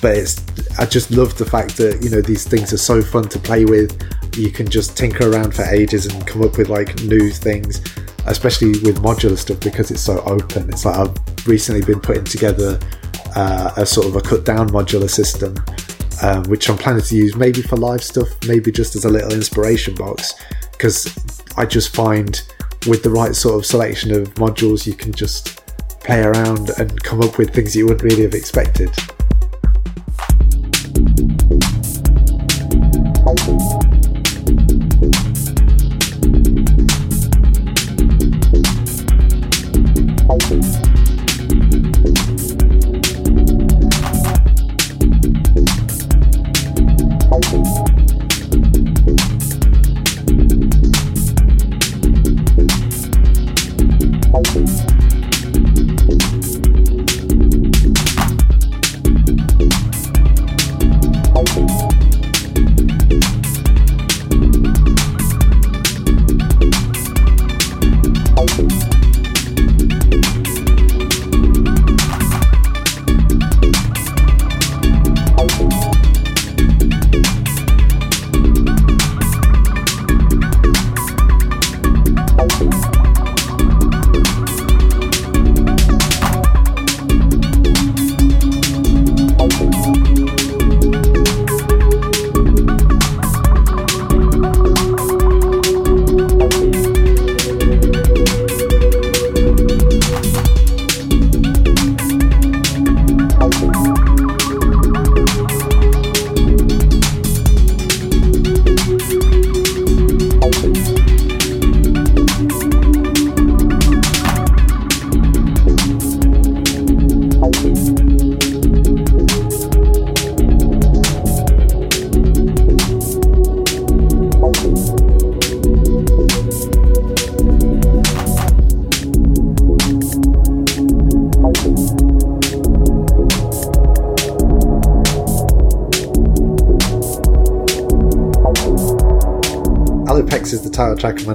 But 0.00 0.16
it's 0.16 0.42
I 0.78 0.86
just 0.86 1.10
love 1.12 1.36
the 1.38 1.44
fact 1.44 1.76
that 1.76 2.02
you 2.02 2.10
know 2.10 2.22
these 2.22 2.44
things 2.46 2.72
are 2.72 2.78
so 2.78 3.02
fun 3.02 3.28
to 3.28 3.38
play 3.38 3.64
with. 3.64 4.00
You 4.36 4.50
can 4.50 4.68
just 4.68 4.96
tinker 4.96 5.30
around 5.30 5.54
for 5.54 5.62
ages 5.64 6.06
and 6.06 6.26
come 6.26 6.42
up 6.42 6.56
with 6.56 6.70
like 6.70 7.02
new 7.02 7.30
things, 7.30 7.82
especially 8.26 8.70
with 8.80 8.98
modular 9.02 9.36
stuff 9.36 9.60
because 9.60 9.90
it's 9.90 10.00
so 10.00 10.20
open. 10.22 10.68
It's 10.70 10.86
like 10.86 10.96
I've 10.96 11.46
recently 11.46 11.82
been 11.82 12.00
putting 12.00 12.24
together 12.24 12.80
uh, 13.34 13.72
a 13.76 13.86
sort 13.86 14.06
of 14.06 14.16
a 14.16 14.20
cut 14.20 14.44
down 14.44 14.68
modular 14.70 15.10
system, 15.10 15.56
um, 16.22 16.44
which 16.44 16.68
I'm 16.68 16.78
planning 16.78 17.02
to 17.02 17.16
use 17.16 17.36
maybe 17.36 17.62
for 17.62 17.76
live 17.76 18.02
stuff, 18.02 18.28
maybe 18.46 18.70
just 18.70 18.96
as 18.96 19.04
a 19.04 19.08
little 19.08 19.32
inspiration 19.32 19.94
box, 19.94 20.34
because 20.72 21.14
I 21.56 21.66
just 21.66 21.94
find 21.94 22.42
with 22.86 23.02
the 23.02 23.10
right 23.10 23.34
sort 23.34 23.56
of 23.56 23.66
selection 23.66 24.12
of 24.12 24.34
modules, 24.34 24.86
you 24.86 24.94
can 24.94 25.12
just 25.12 25.62
play 26.00 26.22
around 26.22 26.70
and 26.78 27.02
come 27.02 27.20
up 27.20 27.38
with 27.38 27.54
things 27.54 27.76
you 27.76 27.86
wouldn't 27.86 28.02
really 28.02 28.22
have 28.22 28.34
expected. 28.34 28.90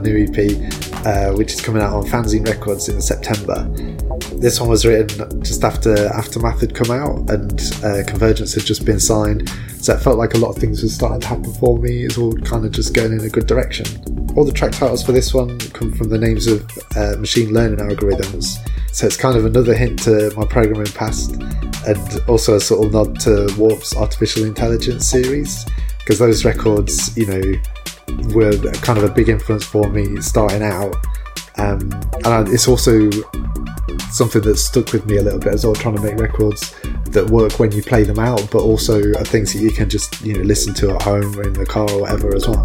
New 0.08 0.26
EP, 0.26 1.06
uh, 1.06 1.32
which 1.34 1.54
is 1.54 1.62
coming 1.62 1.82
out 1.82 1.93
on 1.93 2.04
Fanzine 2.06 2.48
Records 2.48 2.89
in 2.89 3.02
September. 3.02 3.67
This 4.39 4.60
one 4.60 4.70
was 4.70 4.86
written 4.86 5.43
just 5.43 5.63
after 5.63 6.08
Aftermath 6.08 6.62
had 6.62 6.74
come 6.74 6.91
out 6.91 7.30
and 7.30 7.60
uh, 7.84 8.04
Convergence 8.08 8.54
had 8.54 8.63
just 8.63 8.86
been 8.86 9.00
signed, 9.00 9.50
so 9.80 9.93
it 9.93 10.00
felt 10.00 10.17
like 10.17 10.34
a 10.34 10.38
lot 10.38 10.50
of 10.50 10.58
things 10.58 10.84
were 10.84 10.89
starting 10.89 11.22
to 11.22 11.28
happen 11.28 11.54
for 11.54 11.78
me. 11.78 12.06
It's 12.06 12.17
all 12.17 12.34
kind 12.34 12.65
of 12.65 12.72
just 12.72 12.93
going 12.93 13.13
in 13.13 13.22
a 13.22 13.30
good 13.30 13.48
direction. 13.48 13.86
All 14.36 14.46
the 14.46 14.52
track 14.52 14.72
titles 14.72 15.04
for 15.04 15.12
this 15.12 15.34
one 15.34 15.58
come 15.60 15.91
from 15.91 16.10
the 16.10 16.17
names 16.17 16.48
of 16.48 16.65
uh, 16.96 17.15
machine 17.17 17.54
learning 17.54 17.80
algorithms, 17.80 18.58
so 18.91 19.06
it's 19.06 19.17
kind 19.17 19.38
of 19.38 19.46
another 19.46 19.74
hint 19.76 20.00
to 20.04 20.32
my 20.38 20.46
programming 20.46 20.91
past 20.93 21.32
and 21.88 22.20
also 22.28 22.56
a 22.56 22.60
sort 22.60 22.86
of 22.86 22.93
nod 22.93 23.20
to 23.22 23.52
Warp's 23.58 23.96
artificial 23.96 24.43
intelligence 24.43 25.10
series 25.10 25.65
because 26.00 26.20
those 26.20 26.46
records, 26.46 27.15
you 27.17 27.26
know, 27.26 27.41
were 28.38 28.56
kind 28.84 29.00
of 29.00 29.04
a 29.04 29.10
big 29.10 29.30
influence 29.30 29.65
for 29.65 29.89
me 29.89 30.21
starting 30.21 30.62
out. 30.62 30.95
Um, 31.58 31.91
and 32.23 32.47
it's 32.50 32.67
also 32.67 33.10
something 34.12 34.43
that 34.43 34.58
stuck 34.58 34.93
with 34.93 35.08
me 35.08 35.17
a 35.17 35.23
little 35.23 35.39
bit 35.39 35.54
as 35.54 35.65
well, 35.65 35.73
trying 35.73 35.95
to 35.95 36.02
make 36.02 36.17
records 36.17 36.76
that 37.06 37.28
work 37.32 37.60
when 37.60 37.71
you 37.71 37.82
play 37.82 38.04
them 38.04 38.19
out, 38.19 38.47
but 38.52 38.60
also 38.60 39.00
are 39.13 39.26
things 39.26 39.54
that 39.54 39.60
you 39.60 39.71
can 39.71 39.89
just 39.89 40.21
you 40.21 40.34
know 40.34 40.41
listen 40.41 40.73
to 40.76 40.91
at 40.93 41.02
home 41.02 41.36
or 41.38 41.43
in 41.43 41.54
the 41.54 41.65
car 41.65 41.89
or 41.89 42.02
whatever 42.02 42.36
as 42.36 42.47
well. 42.47 42.63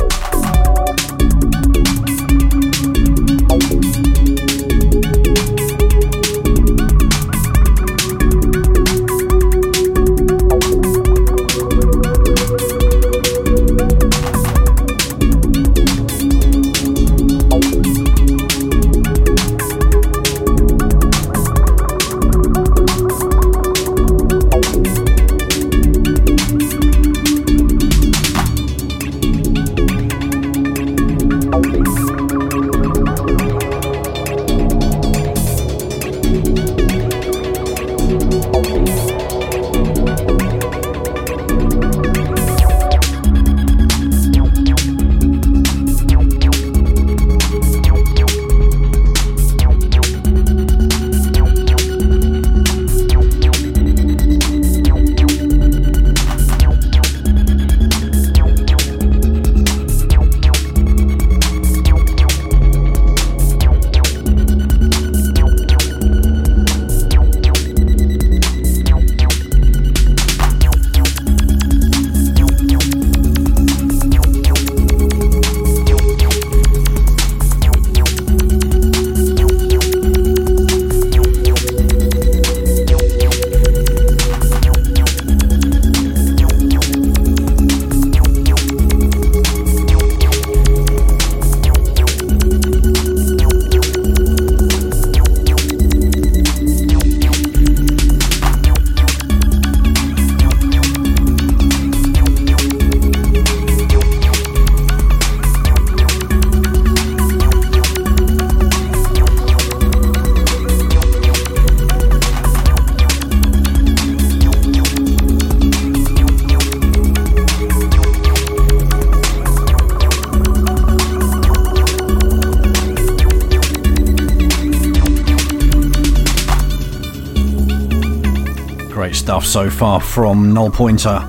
Far 129.73 130.00
from 130.00 130.52
Null 130.52 130.70
Pointer. 130.70 131.20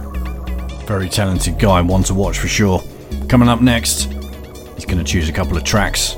Very 0.85 1.09
talented 1.09 1.57
guy, 1.57 1.81
one 1.81 2.03
to 2.03 2.13
watch 2.13 2.37
for 2.37 2.47
sure. 2.47 2.83
Coming 3.29 3.47
up 3.47 3.61
next, 3.61 4.11
he's 4.75 4.85
going 4.85 4.97
to 4.97 5.03
choose 5.03 5.29
a 5.29 5.31
couple 5.31 5.57
of 5.57 5.63
tracks 5.63 6.15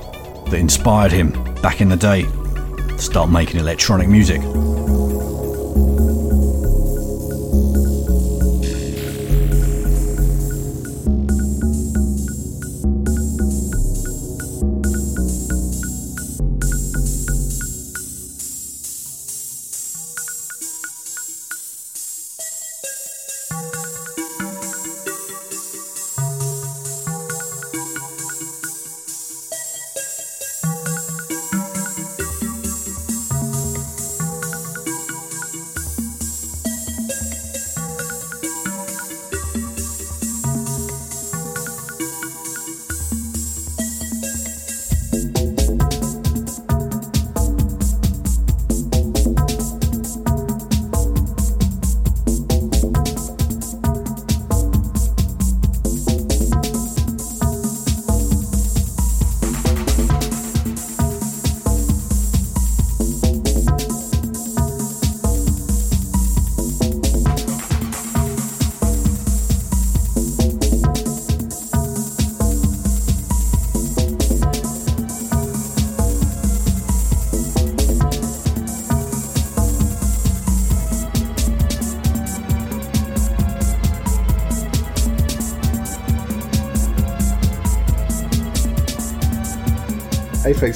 that 0.47 0.55
inspired 0.55 1.11
him 1.11 1.31
back 1.61 1.81
in 1.81 1.89
the 1.89 1.95
day 1.95 2.23
to 2.23 2.97
start 2.97 3.29
making 3.29 3.59
electronic 3.59 4.09
music. 4.09 4.41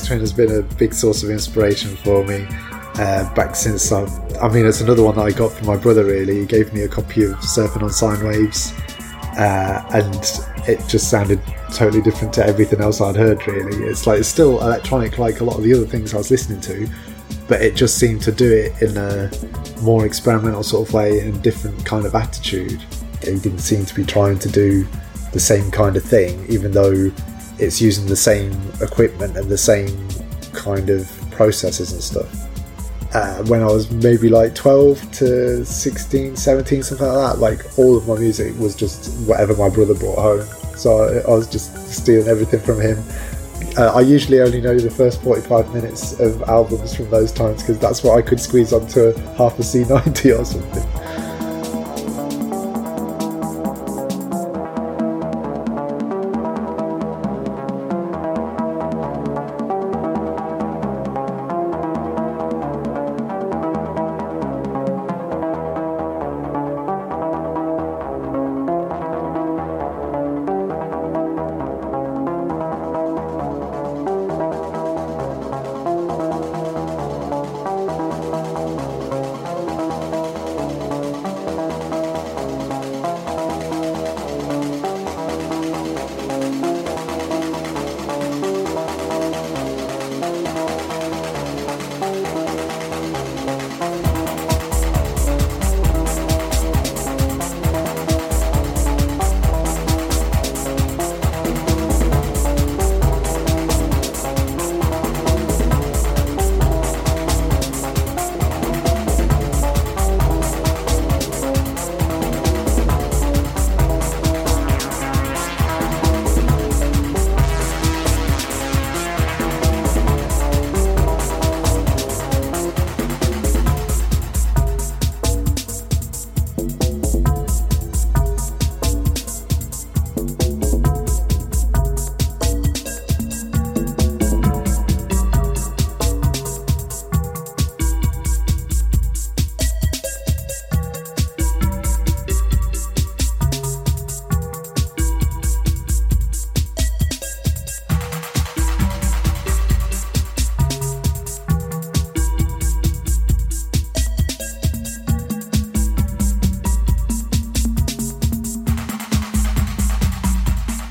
Twin 0.09 0.21
has 0.21 0.33
been 0.33 0.57
a 0.57 0.63
big 0.63 0.91
source 0.91 1.21
of 1.21 1.29
inspiration 1.29 1.95
for 1.97 2.25
me 2.25 2.43
uh, 2.95 3.31
back 3.35 3.55
since 3.55 3.91
I. 3.91 4.05
I 4.41 4.51
mean, 4.51 4.65
it's 4.65 4.81
another 4.81 5.03
one 5.03 5.15
that 5.17 5.21
I 5.21 5.29
got 5.29 5.51
from 5.51 5.67
my 5.67 5.77
brother. 5.77 6.03
Really, 6.03 6.39
he 6.39 6.45
gave 6.47 6.73
me 6.73 6.81
a 6.81 6.87
copy 6.87 7.25
of 7.25 7.33
Surfing 7.41 7.83
on 7.83 7.91
Sine 7.91 8.25
Waves, 8.25 8.73
uh, 9.37 9.87
and 9.93 10.15
it 10.67 10.83
just 10.87 11.11
sounded 11.11 11.39
totally 11.75 12.01
different 12.01 12.33
to 12.33 12.43
everything 12.43 12.81
else 12.81 13.01
I'd 13.01 13.17
heard. 13.17 13.45
Really, 13.45 13.85
it's 13.85 14.07
like 14.07 14.21
it's 14.21 14.27
still 14.27 14.59
electronic, 14.61 15.19
like 15.19 15.41
a 15.41 15.43
lot 15.43 15.57
of 15.57 15.63
the 15.63 15.75
other 15.75 15.85
things 15.85 16.15
I 16.15 16.17
was 16.17 16.31
listening 16.31 16.61
to, 16.61 16.89
but 17.47 17.61
it 17.61 17.75
just 17.75 17.99
seemed 17.99 18.23
to 18.23 18.31
do 18.31 18.51
it 18.51 18.81
in 18.81 18.97
a 18.97 19.29
more 19.83 20.07
experimental 20.07 20.63
sort 20.63 20.87
of 20.87 20.93
way 20.95 21.19
and 21.19 21.39
different 21.43 21.85
kind 21.85 22.07
of 22.07 22.15
attitude. 22.15 22.81
He 23.21 23.37
didn't 23.37 23.59
seem 23.59 23.85
to 23.85 23.93
be 23.93 24.05
trying 24.05 24.39
to 24.39 24.49
do 24.49 24.87
the 25.33 25.39
same 25.39 25.69
kind 25.69 25.95
of 25.95 26.03
thing, 26.03 26.47
even 26.49 26.71
though 26.71 27.11
it's 27.59 27.81
using 27.81 28.05
the 28.07 28.15
same 28.15 28.51
equipment 28.81 29.37
and 29.37 29.49
the 29.49 29.57
same 29.57 30.07
kind 30.53 30.89
of 30.89 31.09
processes 31.31 31.91
and 31.93 32.01
stuff. 32.01 32.45
Uh, 33.13 33.43
when 33.45 33.61
I 33.63 33.65
was 33.65 33.89
maybe 33.91 34.29
like 34.29 34.53
12 34.53 35.11
to 35.13 35.65
16, 35.65 36.35
17, 36.35 36.83
something 36.83 37.07
like 37.07 37.33
that, 37.33 37.39
like 37.39 37.77
all 37.79 37.97
of 37.97 38.07
my 38.07 38.15
music 38.17 38.57
was 38.59 38.75
just 38.75 39.27
whatever 39.27 39.55
my 39.55 39.69
brother 39.69 39.95
brought 39.95 40.19
home. 40.19 40.45
So 40.77 41.03
I, 41.03 41.31
I 41.31 41.35
was 41.35 41.49
just 41.49 41.75
stealing 41.91 42.27
everything 42.27 42.59
from 42.59 42.79
him. 42.79 43.03
Uh, 43.77 43.93
I 43.95 44.01
usually 44.01 44.41
only 44.41 44.61
know 44.61 44.77
the 44.77 44.91
first 44.91 45.21
45 45.23 45.73
minutes 45.73 46.19
of 46.19 46.41
albums 46.43 46.95
from 46.95 47.09
those 47.09 47.31
times 47.31 47.61
because 47.61 47.79
that's 47.79 48.03
what 48.03 48.17
I 48.17 48.21
could 48.21 48.39
squeeze 48.39 48.73
onto 48.73 49.13
half 49.37 49.57
a 49.57 49.63
C90 49.63 50.39
or 50.39 50.45
something. 50.45 50.78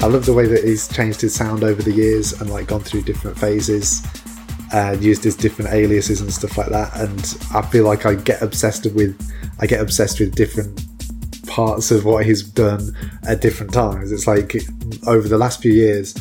Love 0.09 0.27
the 0.27 0.33
way 0.33 0.47
that 0.47 0.65
he's 0.65 0.89
changed 0.89 1.21
his 1.21 1.35
sound 1.35 1.65
over 1.65 1.83
the 1.83 1.93
years 1.93 2.39
and 2.41 2.51
like 2.51 2.69
gone 2.69 2.81
through 2.81 3.03
different 3.03 3.39
phases 3.39 4.07
and 4.73 5.03
used 5.03 5.25
his 5.25 5.37
different 5.37 5.73
aliases 5.73 6.21
and 6.21 6.33
stuff 6.33 6.59
like 6.59 6.69
that. 6.69 6.95
And 6.97 7.37
I 7.55 7.63
feel 7.63 7.85
like 7.85 8.07
I 8.07 8.15
get 8.15 8.43
obsessed 8.43 8.85
with 8.95 9.17
I 9.61 9.67
get 9.67 9.81
obsessed 9.81 10.21
with 10.21 10.35
different 10.35 10.85
parts 11.47 11.91
of 11.91 12.05
what 12.05 12.25
he's 12.25 12.43
done 12.43 12.95
at 13.27 13.41
different 13.41 13.73
times. 13.73 14.13
It's 14.13 14.27
like 14.27 14.57
over 15.07 15.27
the 15.27 15.39
last 15.39 15.63
few 15.63 15.73
years, 15.73 16.15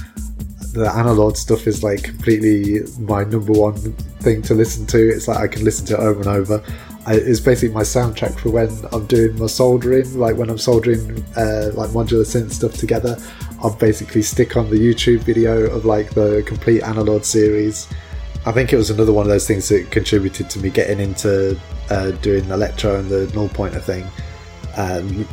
the 0.74 0.92
analog 0.96 1.36
stuff 1.36 1.68
is 1.68 1.84
like 1.84 2.04
completely 2.04 2.82
my 3.00 3.24
number 3.24 3.54
one 3.54 3.76
thing 4.22 4.42
to 4.44 4.54
listen 4.54 4.86
to. 4.88 5.10
It's 5.10 5.28
like 5.28 5.38
I 5.38 5.48
can 5.48 5.64
listen 5.64 5.86
to 5.88 5.94
it 5.96 6.00
over 6.00 6.20
and 6.20 6.30
over. 6.30 6.64
I, 7.06 7.16
it's 7.16 7.40
basically 7.40 7.74
my 7.74 7.84
soundtrack 7.84 8.38
for 8.40 8.50
when 8.50 8.70
I'm 8.92 9.06
doing 9.06 9.38
my 9.40 9.48
soldering, 9.48 10.18
like 10.18 10.36
when 10.36 10.50
I'm 10.50 10.58
soldering 10.58 11.24
uh, 11.36 11.72
like 11.74 11.92
modular 11.92 12.26
synth 12.26 12.52
stuff 12.52 12.74
together. 12.74 13.18
I'll 13.62 13.76
basically 13.76 14.22
stick 14.22 14.56
on 14.56 14.70
the 14.70 14.78
YouTube 14.78 15.20
video 15.20 15.66
of 15.72 15.86
like 15.86 16.12
the 16.12 16.44
complete 16.46 16.84
analog 16.84 17.24
series. 17.24 17.88
I 18.46 18.52
think 18.52 18.72
it 18.72 18.78
was 18.78 18.90
another 18.90 19.12
one 19.12 19.26
of 19.26 19.30
those 19.30 19.48
things 19.48 19.68
that 19.70 19.92
contributed 19.92 20.50
to 20.52 20.60
me 20.60 20.70
getting 20.70 21.00
into 21.00 21.60
uh, 21.90 22.12
doing 22.12 22.50
electro 22.50 23.00
and 23.00 23.10
the 23.10 23.32
null 23.34 23.50
pointer 23.50 23.80
thing, 23.80 24.06
um, 24.78 25.28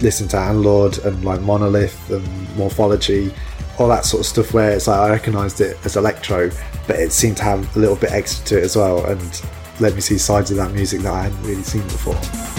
listen 0.00 0.26
to 0.28 0.36
Analord 0.36 1.04
and 1.04 1.24
like 1.24 1.40
Monolith 1.42 2.10
and 2.10 2.56
Morphology, 2.56 3.32
all 3.78 3.88
that 3.88 4.04
sort 4.04 4.20
of 4.20 4.26
stuff 4.26 4.54
where 4.54 4.72
it's 4.72 4.86
like 4.86 4.98
I 4.98 5.10
recognised 5.10 5.60
it 5.60 5.76
as 5.84 5.96
electro, 5.96 6.50
but 6.86 6.96
it 6.96 7.12
seemed 7.12 7.36
to 7.38 7.44
have 7.44 7.76
a 7.76 7.78
little 7.78 7.96
bit 7.96 8.12
extra 8.12 8.44
to 8.46 8.58
it 8.58 8.64
as 8.64 8.76
well 8.76 9.04
and 9.06 9.42
let 9.80 9.94
me 9.94 10.00
see 10.00 10.18
sides 10.18 10.50
of 10.50 10.56
that 10.58 10.72
music 10.72 11.00
that 11.02 11.12
I 11.12 11.22
hadn't 11.24 11.42
really 11.42 11.62
seen 11.62 11.82
before. 11.82 12.49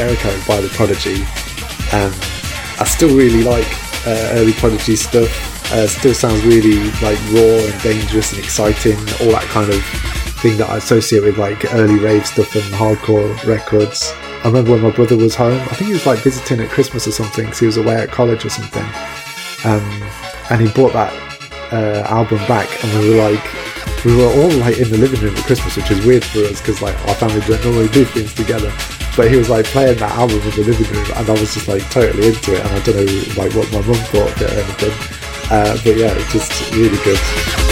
Jericho 0.00 0.30
by 0.48 0.58
The 0.62 0.68
Prodigy. 0.70 1.20
Um, 1.92 2.10
I 2.80 2.86
still 2.88 3.14
really 3.14 3.42
like 3.42 3.68
uh, 4.06 4.32
early 4.32 4.54
Prodigy 4.54 4.96
stuff. 4.96 5.28
Uh, 5.74 5.86
still 5.86 6.14
sounds 6.14 6.42
really 6.42 6.90
like 7.02 7.20
raw 7.28 7.60
and 7.68 7.82
dangerous 7.82 8.32
and 8.32 8.42
exciting, 8.42 8.96
all 9.20 9.32
that 9.36 9.44
kind 9.52 9.70
of 9.70 9.84
thing 10.40 10.56
that 10.56 10.70
I 10.70 10.78
associate 10.78 11.22
with 11.22 11.36
like 11.36 11.74
early 11.74 11.98
rave 11.98 12.26
stuff 12.26 12.54
and 12.54 12.64
hardcore 12.72 13.28
records. 13.44 14.14
I 14.42 14.46
remember 14.46 14.70
when 14.70 14.80
my 14.80 14.90
brother 14.90 15.18
was 15.18 15.34
home, 15.34 15.60
I 15.60 15.74
think 15.74 15.88
he 15.88 15.92
was 15.92 16.06
like 16.06 16.20
visiting 16.20 16.60
at 16.60 16.70
Christmas 16.70 17.06
or 17.06 17.12
something 17.12 17.44
because 17.44 17.58
he 17.58 17.66
was 17.66 17.76
away 17.76 17.96
at 17.96 18.08
college 18.08 18.46
or 18.46 18.48
something. 18.48 18.86
Um, 19.70 19.84
and 20.48 20.62
he 20.62 20.72
brought 20.72 20.94
that 20.94 21.12
uh, 21.74 22.06
album 22.08 22.38
back 22.48 22.68
and 22.82 23.00
we 23.00 23.10
were 23.10 23.30
like, 23.30 23.44
we 24.04 24.16
were 24.16 24.24
all 24.24 24.50
like 24.58 24.78
in 24.78 24.90
the 24.90 24.96
living 24.96 25.20
room 25.20 25.36
at 25.36 25.44
Christmas, 25.44 25.76
which 25.76 25.90
is 25.90 26.04
weird 26.06 26.24
for 26.24 26.40
us 26.40 26.60
because 26.60 26.80
like 26.80 26.96
our 27.08 27.14
family 27.14 27.40
don't 27.46 27.62
normally 27.64 27.88
do 27.88 28.04
things 28.04 28.32
together. 28.32 28.72
But 29.16 29.30
he 29.30 29.36
was 29.36 29.50
like 29.50 29.66
playing 29.66 29.98
that 29.98 30.12
album 30.12 30.40
in 30.40 30.50
the 30.50 30.64
living 30.64 30.90
room, 30.92 31.06
and 31.16 31.28
I 31.28 31.32
was 31.32 31.52
just 31.54 31.68
like 31.68 31.88
totally 31.90 32.28
into 32.28 32.54
it. 32.54 32.60
And 32.60 32.70
I 32.70 32.80
don't 32.80 32.96
know 32.96 33.42
like 33.42 33.52
what 33.54 33.70
my 33.72 33.80
mum 33.84 34.00
thought 34.08 34.30
of 34.30 34.42
it 34.42 34.50
or 34.50 34.60
anything, 34.60 34.94
uh, 35.50 35.76
but 35.84 35.96
yeah, 35.96 36.12
it's 36.16 36.32
just 36.32 36.72
really 36.72 36.98
good. 37.04 37.69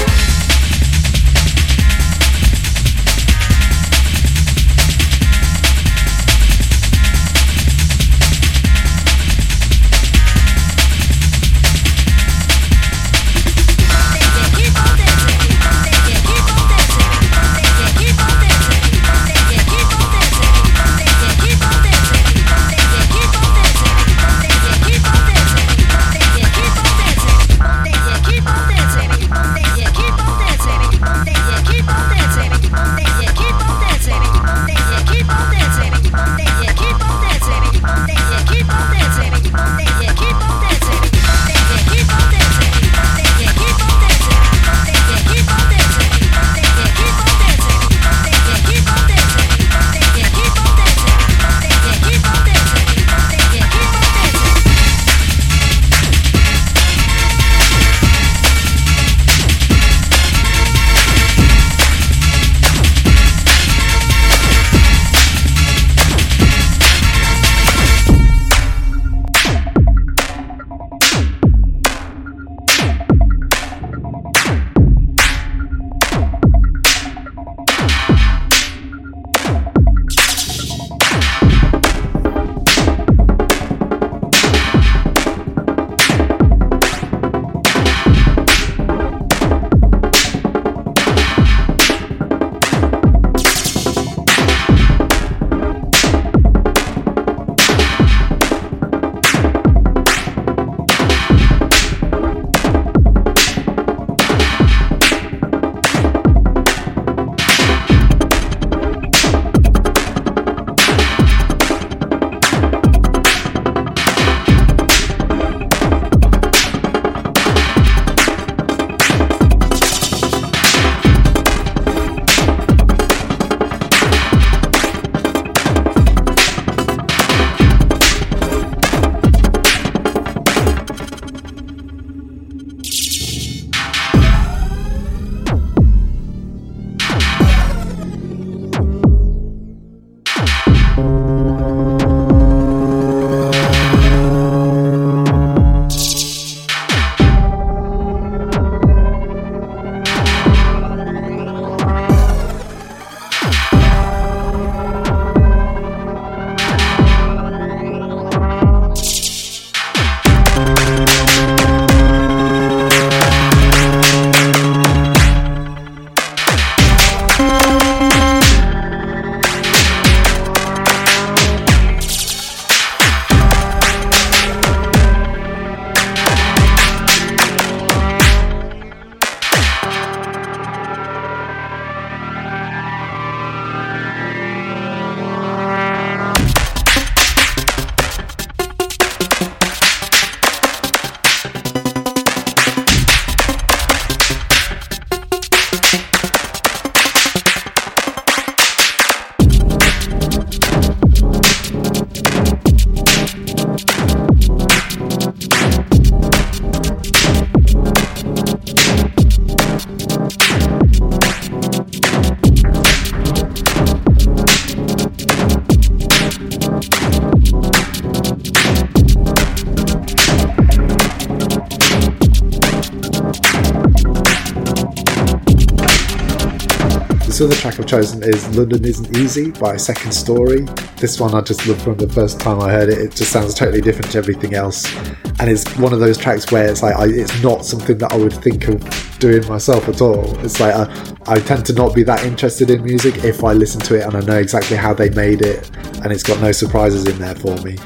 This 227.38 227.46
other 227.46 227.54
track 227.54 227.78
I've 227.78 227.86
chosen 227.86 228.20
is 228.24 228.56
London 228.56 228.84
Isn't 228.84 229.16
Easy 229.16 229.52
by 229.52 229.76
Second 229.76 230.10
Storey. 230.10 230.62
This 230.96 231.20
one 231.20 231.36
I 231.36 231.40
just 231.40 231.64
loved 231.68 231.82
from 231.82 231.96
the 231.96 232.08
first 232.08 232.40
time 232.40 232.60
I 232.60 232.68
heard 232.68 232.88
it. 232.88 232.98
It 232.98 233.14
just 233.14 233.30
sounds 233.30 233.54
totally 233.54 233.80
different 233.80 234.10
to 234.10 234.18
everything 234.18 234.54
else. 234.54 234.92
And 235.38 235.48
it's 235.48 235.64
one 235.78 235.92
of 235.92 236.00
those 236.00 236.18
tracks 236.18 236.50
where 236.50 236.68
it's 236.68 236.82
like, 236.82 236.96
I, 236.96 237.06
it's 237.06 237.40
not 237.40 237.64
something 237.64 237.96
that 237.98 238.12
I 238.12 238.16
would 238.16 238.32
think 238.32 238.66
of 238.66 238.82
doing 239.20 239.46
myself 239.46 239.88
at 239.88 240.00
all. 240.00 240.36
It's 240.40 240.58
like, 240.58 240.74
I, 240.74 241.14
I 241.28 241.38
tend 241.38 241.64
to 241.66 241.74
not 241.74 241.94
be 241.94 242.02
that 242.02 242.24
interested 242.24 242.70
in 242.70 242.82
music 242.82 243.22
if 243.22 243.44
I 243.44 243.52
listen 243.52 243.80
to 243.82 243.94
it 243.94 244.02
and 244.02 244.16
I 244.16 244.20
know 244.22 244.38
exactly 244.38 244.76
how 244.76 244.92
they 244.92 245.10
made 245.10 245.42
it 245.42 245.70
and 246.02 246.10
it's 246.10 246.24
got 246.24 246.40
no 246.40 246.50
surprises 246.50 247.06
in 247.06 247.20
there 247.20 247.36
for 247.36 247.56
me. 247.58 247.76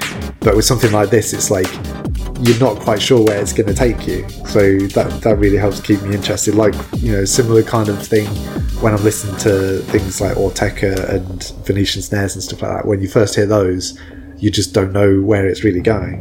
But 0.41 0.57
with 0.57 0.65
something 0.65 0.93
like 0.93 1.11
this, 1.11 1.35
it's 1.35 1.51
like, 1.51 1.69
you're 2.41 2.59
not 2.59 2.79
quite 2.81 3.03
sure 3.03 3.23
where 3.23 3.39
it's 3.39 3.53
going 3.53 3.69
to 3.69 3.75
take 3.75 4.07
you. 4.07 4.27
So 4.47 4.79
that 4.79 5.21
that 5.23 5.37
really 5.39 5.59
helps 5.59 5.81
keep 5.81 6.01
me 6.03 6.15
interested. 6.15 6.55
Like 6.55 6.75
you 6.97 7.13
know, 7.13 7.25
similar 7.25 7.63
kind 7.63 7.89
of 7.89 8.05
thing 8.05 8.27
when 8.83 8.93
I'm 8.93 9.05
listening 9.05 9.37
to 9.37 9.78
things 9.93 10.20
like 10.20 10.37
Autechre 10.37 11.09
and 11.09 11.45
Venetian 11.64 12.03
snares 12.03 12.35
and 12.35 12.43
stuff 12.43 12.62
like 12.62 12.78
that. 12.78 12.87
When 12.87 13.01
you 13.01 13.07
first 13.07 13.37
hear 13.37 13.47
those, 13.47 13.97
you 14.39 14.51
just 14.51 14.74
don't 14.74 14.93
know 14.93 15.20
where 15.20 15.47
it's 15.47 15.62
really 15.62 15.80
going. 15.80 16.20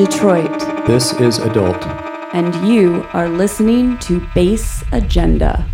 Detroit. 0.00 0.58
This 0.86 1.12
is 1.20 1.40
Adult. 1.40 1.86
And 2.32 2.54
you 2.66 3.06
are 3.12 3.28
listening 3.28 3.98
to 3.98 4.26
Bass 4.34 4.82
Agenda. 4.92 5.66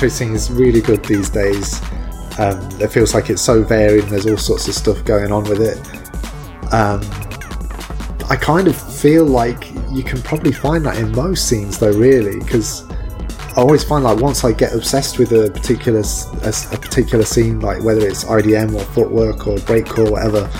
The 0.00 0.32
is 0.34 0.50
really 0.50 0.80
good 0.80 1.04
these 1.04 1.28
days. 1.28 1.82
Um, 2.38 2.68
it 2.80 2.92
feels 2.92 3.14
like 3.14 3.30
it's 3.30 3.42
so 3.42 3.62
varied 3.62 4.04
and 4.04 4.12
there's 4.12 4.26
all 4.26 4.36
sorts 4.36 4.68
of 4.68 4.74
stuff 4.74 5.04
going 5.04 5.32
on 5.32 5.44
with 5.44 5.60
it. 5.60 5.78
Um, 6.72 7.00
I 8.30 8.36
kind 8.36 8.68
of 8.68 8.76
feel 8.76 9.24
like 9.24 9.72
you 9.90 10.02
can 10.02 10.22
probably 10.22 10.52
find 10.52 10.84
that 10.86 10.98
in 10.98 11.10
most 11.12 11.48
scenes, 11.48 11.78
though, 11.78 11.92
really, 11.92 12.38
because 12.38 12.88
I 12.90 13.60
always 13.60 13.82
find 13.82 14.04
like 14.04 14.20
once 14.20 14.44
I 14.44 14.52
get 14.52 14.72
obsessed 14.72 15.18
with 15.18 15.32
a 15.32 15.50
particular 15.50 16.00
a, 16.00 16.54
a, 16.72 16.78
particular 16.78 17.24
scene, 17.24 17.58
like 17.60 17.82
whether 17.82 18.06
it's 18.06 18.24
IDM 18.24 18.74
or 18.74 18.84
footwork 18.92 19.48
or 19.48 19.56
breakcore, 19.56 20.06
or 20.06 20.12
whatever. 20.12 20.50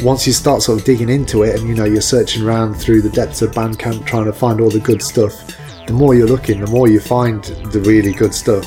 Once 0.00 0.26
you 0.26 0.32
start 0.32 0.60
sort 0.60 0.78
of 0.78 0.84
digging 0.84 1.08
into 1.08 1.44
it, 1.44 1.58
and 1.58 1.68
you 1.68 1.74
know 1.74 1.84
you're 1.84 2.00
searching 2.02 2.44
around 2.44 2.74
through 2.74 3.00
the 3.00 3.08
depths 3.10 3.40
of 3.42 3.52
Bandcamp 3.52 4.04
trying 4.04 4.24
to 4.24 4.32
find 4.32 4.60
all 4.60 4.68
the 4.68 4.80
good 4.80 5.00
stuff, 5.00 5.32
more 5.94 6.14
you're 6.14 6.28
looking, 6.28 6.60
the 6.60 6.70
more 6.70 6.88
you 6.88 7.00
find 7.00 7.44
the 7.44 7.80
really 7.80 8.12
good 8.12 8.34
stuff 8.34 8.66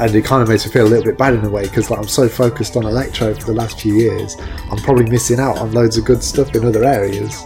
and 0.00 0.14
it 0.14 0.24
kind 0.24 0.42
of 0.42 0.48
makes 0.48 0.64
me 0.64 0.72
feel 0.72 0.86
a 0.86 0.88
little 0.88 1.04
bit 1.04 1.18
bad 1.18 1.34
in 1.34 1.44
a 1.44 1.50
way 1.50 1.64
because 1.64 1.90
like 1.90 1.98
I'm 1.98 2.08
so 2.08 2.26
focused 2.26 2.74
on 2.74 2.86
electro 2.86 3.34
for 3.34 3.44
the 3.44 3.52
last 3.52 3.78
few 3.80 3.94
years, 3.94 4.34
I'm 4.70 4.78
probably 4.78 5.04
missing 5.04 5.38
out 5.38 5.58
on 5.58 5.72
loads 5.72 5.98
of 5.98 6.06
good 6.06 6.22
stuff 6.22 6.54
in 6.54 6.64
other 6.64 6.84
areas. 6.84 7.38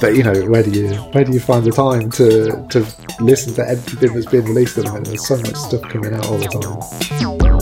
But 0.00 0.14
you 0.14 0.22
know, 0.22 0.34
where 0.46 0.62
do 0.62 0.70
you 0.70 0.94
where 1.12 1.24
do 1.24 1.32
you 1.32 1.40
find 1.40 1.64
the 1.64 1.72
time 1.72 2.10
to 2.12 2.66
to 2.68 2.86
listen 3.20 3.54
to 3.54 3.66
everything 3.66 4.12
that's 4.12 4.26
being 4.26 4.44
released 4.44 4.76
at 4.76 4.84
the 4.84 4.90
moment? 4.90 5.06
There's 5.06 5.26
so 5.26 5.36
much 5.38 5.54
stuff 5.54 5.82
coming 5.82 6.12
out 6.12 6.26
all 6.26 6.36
the 6.36 6.48
time. 6.48 7.53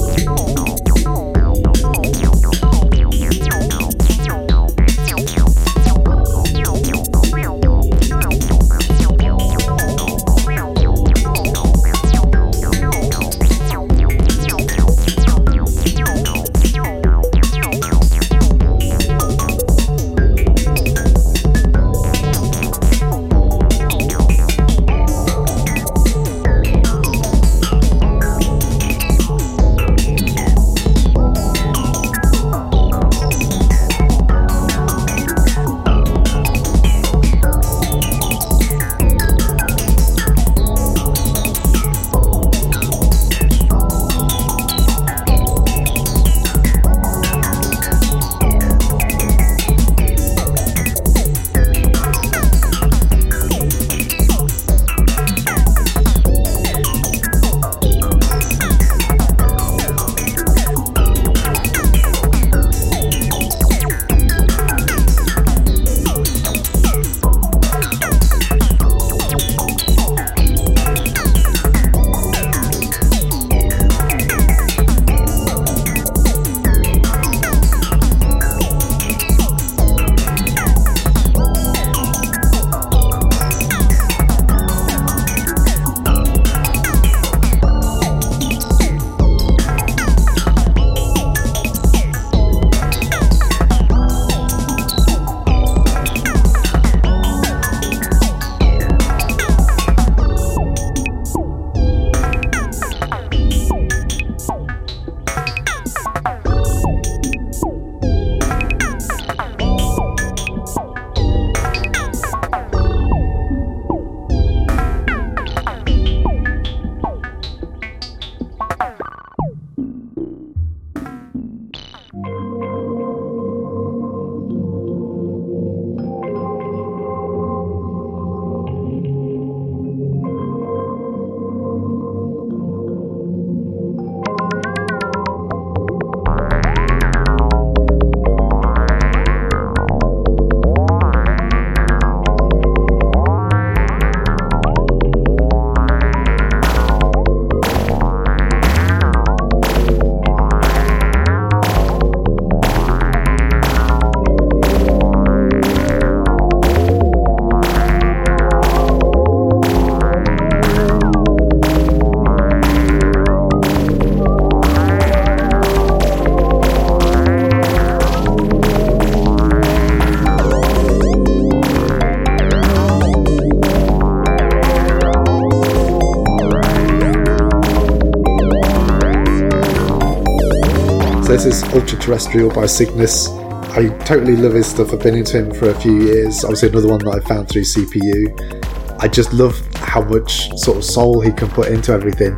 Terrestrial 182.02 182.50
by 182.50 182.66
Cygnus. 182.66 183.28
I 183.28 183.88
totally 184.00 184.34
love 184.34 184.54
his 184.54 184.66
stuff. 184.66 184.92
I've 184.92 185.00
been 185.00 185.14
into 185.14 185.38
him 185.38 185.54
for 185.54 185.70
a 185.70 185.80
few 185.80 186.02
years. 186.02 186.42
Obviously, 186.42 186.70
another 186.70 186.88
one 186.88 186.98
that 186.98 187.22
I 187.22 187.28
found 187.28 187.48
through 187.48 187.62
CPU. 187.62 188.98
I 189.00 189.06
just 189.06 189.32
love 189.32 189.56
how 189.76 190.02
much 190.02 190.50
sort 190.58 190.78
of 190.78 190.84
soul 190.84 191.20
he 191.20 191.30
can 191.30 191.48
put 191.48 191.68
into 191.68 191.92
everything, 191.92 192.36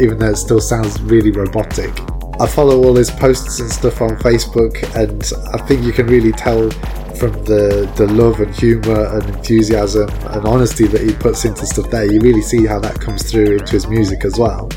even 0.00 0.16
though 0.18 0.30
it 0.30 0.36
still 0.36 0.60
sounds 0.60 1.02
really 1.02 1.32
robotic. 1.32 1.90
I 2.38 2.46
follow 2.46 2.84
all 2.84 2.94
his 2.94 3.10
posts 3.10 3.58
and 3.58 3.68
stuff 3.68 4.00
on 4.00 4.10
Facebook, 4.10 4.80
and 4.94 5.32
I 5.54 5.66
think 5.66 5.82
you 5.84 5.92
can 5.92 6.06
really 6.06 6.32
tell 6.32 6.70
from 7.16 7.32
the, 7.44 7.92
the 7.96 8.06
love 8.06 8.38
and 8.38 8.54
humour 8.54 9.06
and 9.06 9.24
enthusiasm 9.34 10.08
and 10.08 10.46
honesty 10.46 10.86
that 10.86 11.00
he 11.00 11.12
puts 11.14 11.44
into 11.44 11.66
stuff 11.66 11.90
there. 11.90 12.10
You 12.10 12.20
really 12.20 12.42
see 12.42 12.64
how 12.64 12.78
that 12.78 13.00
comes 13.00 13.28
through 13.28 13.58
into 13.58 13.72
his 13.72 13.88
music 13.88 14.24
as 14.24 14.38
well. 14.38 14.68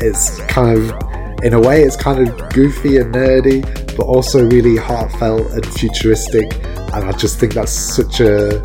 It's 0.00 0.40
kind 0.42 0.78
of 0.78 1.10
in 1.42 1.54
a 1.54 1.60
way, 1.60 1.82
it's 1.82 1.96
kind 1.96 2.26
of 2.26 2.52
goofy 2.52 2.98
and 2.98 3.14
nerdy, 3.14 3.64
but 4.00 4.06
also 4.06 4.48
really 4.48 4.78
heartfelt 4.78 5.50
and 5.50 5.66
futuristic. 5.74 6.54
And 6.94 7.04
I 7.04 7.12
just 7.12 7.38
think 7.38 7.52
that's 7.52 7.70
such 7.70 8.20
a 8.20 8.58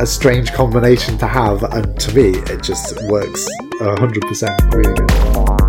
a 0.00 0.06
strange 0.06 0.52
combination 0.52 1.16
to 1.18 1.26
have. 1.28 1.62
And 1.62 1.98
to 2.00 2.14
me, 2.14 2.30
it 2.30 2.62
just 2.62 3.00
works 3.08 3.46
hundred 3.80 4.22
percent. 4.22 4.60
Really 4.74 4.94
good. 4.94 5.67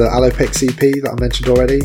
The 0.00 0.08
Alopex 0.08 0.66
EP 0.66 1.02
that 1.02 1.12
I 1.12 1.20
mentioned 1.20 1.48
already. 1.48 1.80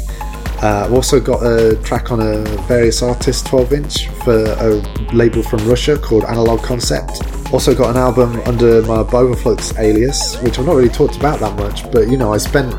Uh, 0.64 0.86
I've 0.86 0.94
also 0.94 1.20
got 1.20 1.44
a 1.44 1.76
track 1.84 2.14
on 2.14 2.22
a 2.22 2.44
Various 2.66 3.02
Artists 3.02 3.44
12 3.44 3.74
inch 3.74 4.08
for 4.24 4.46
a 4.46 4.70
label 5.14 5.44
from 5.44 5.68
Russia 5.68 5.98
called 5.98 6.24
Analog 6.24 6.64
Concept. 6.64 7.22
Also 7.54 7.76
got 7.76 7.90
an 7.90 7.98
album 7.98 8.40
under 8.46 8.82
my 8.84 9.04
Bovaflux 9.04 9.78
alias, 9.78 10.42
which 10.42 10.58
I've 10.58 10.66
not 10.66 10.76
really 10.76 10.90
talked 10.90 11.18
about 11.18 11.42
that 11.42 11.58
much, 11.60 11.92
but 11.92 12.08
you 12.08 12.16
know, 12.16 12.34
I 12.34 12.38
spent 12.38 12.74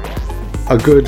a 0.71 0.79
good 0.79 1.07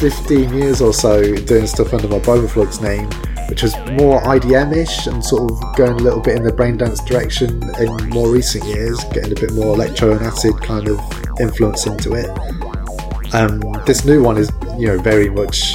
15 0.00 0.54
years 0.54 0.80
or 0.80 0.94
so 0.94 1.34
doing 1.36 1.66
stuff 1.66 1.92
under 1.92 2.08
my 2.08 2.20
Bovaflux 2.20 2.80
name, 2.80 3.10
which 3.50 3.62
was 3.62 3.76
more 4.00 4.22
IDM-ish 4.22 5.08
and 5.08 5.22
sort 5.22 5.52
of 5.52 5.76
going 5.76 6.00
a 6.00 6.02
little 6.02 6.20
bit 6.20 6.36
in 6.36 6.42
the 6.42 6.52
braindance 6.52 7.04
direction 7.04 7.62
in 7.78 8.08
more 8.08 8.30
recent 8.30 8.64
years, 8.64 9.04
getting 9.12 9.32
a 9.32 9.40
bit 9.40 9.52
more 9.52 9.74
electro 9.74 10.12
and 10.12 10.22
acid 10.22 10.58
kind 10.62 10.88
of 10.88 10.98
influence 11.38 11.86
into 11.86 12.14
it. 12.14 12.30
This 13.84 14.04
new 14.04 14.22
one 14.22 14.36
is, 14.36 14.50
you 14.76 14.88
know, 14.88 14.98
very 14.98 15.30
much 15.30 15.74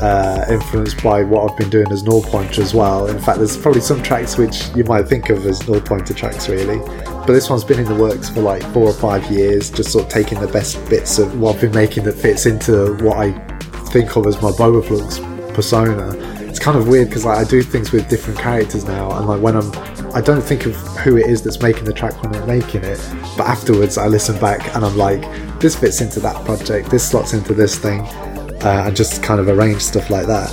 uh, 0.00 0.44
influenced 0.48 1.02
by 1.02 1.22
what 1.22 1.50
I've 1.50 1.58
been 1.58 1.70
doing 1.70 1.90
as 1.92 2.02
null 2.02 2.22
pointer 2.22 2.62
as 2.62 2.74
well. 2.74 3.06
In 3.08 3.18
fact, 3.18 3.38
there's 3.38 3.56
probably 3.56 3.80
some 3.80 4.02
tracks 4.02 4.38
which 4.38 4.68
you 4.74 4.84
might 4.84 5.06
think 5.08 5.30
of 5.30 5.44
as 5.46 5.66
null 5.68 5.80
pointer 5.80 6.14
tracks, 6.14 6.48
really. 6.48 6.78
But 7.04 7.34
this 7.34 7.50
one's 7.50 7.64
been 7.64 7.78
in 7.78 7.84
the 7.84 7.94
works 7.94 8.28
for 8.28 8.40
like 8.40 8.62
four 8.72 8.88
or 8.88 8.92
five 8.92 9.30
years, 9.30 9.70
just 9.70 9.92
sort 9.92 10.04
of 10.04 10.10
taking 10.10 10.40
the 10.40 10.48
best 10.48 10.88
bits 10.88 11.18
of 11.18 11.38
what 11.38 11.56
I've 11.56 11.60
been 11.60 11.72
making 11.72 12.04
that 12.04 12.14
fits 12.14 12.46
into 12.46 12.94
what 13.04 13.18
I 13.18 13.32
think 13.90 14.16
of 14.16 14.26
as 14.26 14.40
my 14.40 14.50
Bovaflux 14.50 15.54
persona. 15.54 16.16
It's 16.48 16.58
kind 16.58 16.76
of 16.76 16.88
weird 16.88 17.08
because 17.08 17.24
like, 17.24 17.38
I 17.38 17.44
do 17.48 17.62
things 17.62 17.92
with 17.92 18.08
different 18.08 18.38
characters 18.38 18.84
now, 18.84 19.16
and 19.16 19.26
like 19.26 19.40
when 19.40 19.56
I'm, 19.56 19.70
I 20.14 20.20
don't 20.20 20.42
think 20.42 20.66
of 20.66 20.74
who 20.98 21.16
it 21.16 21.26
is 21.26 21.42
that's 21.42 21.60
making 21.60 21.84
the 21.84 21.92
track 21.92 22.20
when 22.22 22.34
I'm 22.34 22.46
making 22.46 22.84
it, 22.84 22.98
but 23.36 23.46
afterwards 23.46 23.98
I 23.98 24.06
listen 24.06 24.38
back 24.40 24.74
and 24.74 24.84
I'm 24.84 24.96
like, 24.96 25.22
this 25.60 25.76
fits 25.76 26.00
into 26.00 26.20
that 26.20 26.44
project, 26.44 26.90
this 26.90 27.08
slots 27.08 27.34
into 27.34 27.54
this 27.54 27.78
thing 27.78 28.00
uh, 28.62 28.84
and 28.86 28.96
just 28.96 29.22
kind 29.22 29.40
of 29.40 29.48
arrange 29.48 29.80
stuff 29.80 30.10
like 30.10 30.26
that. 30.26 30.48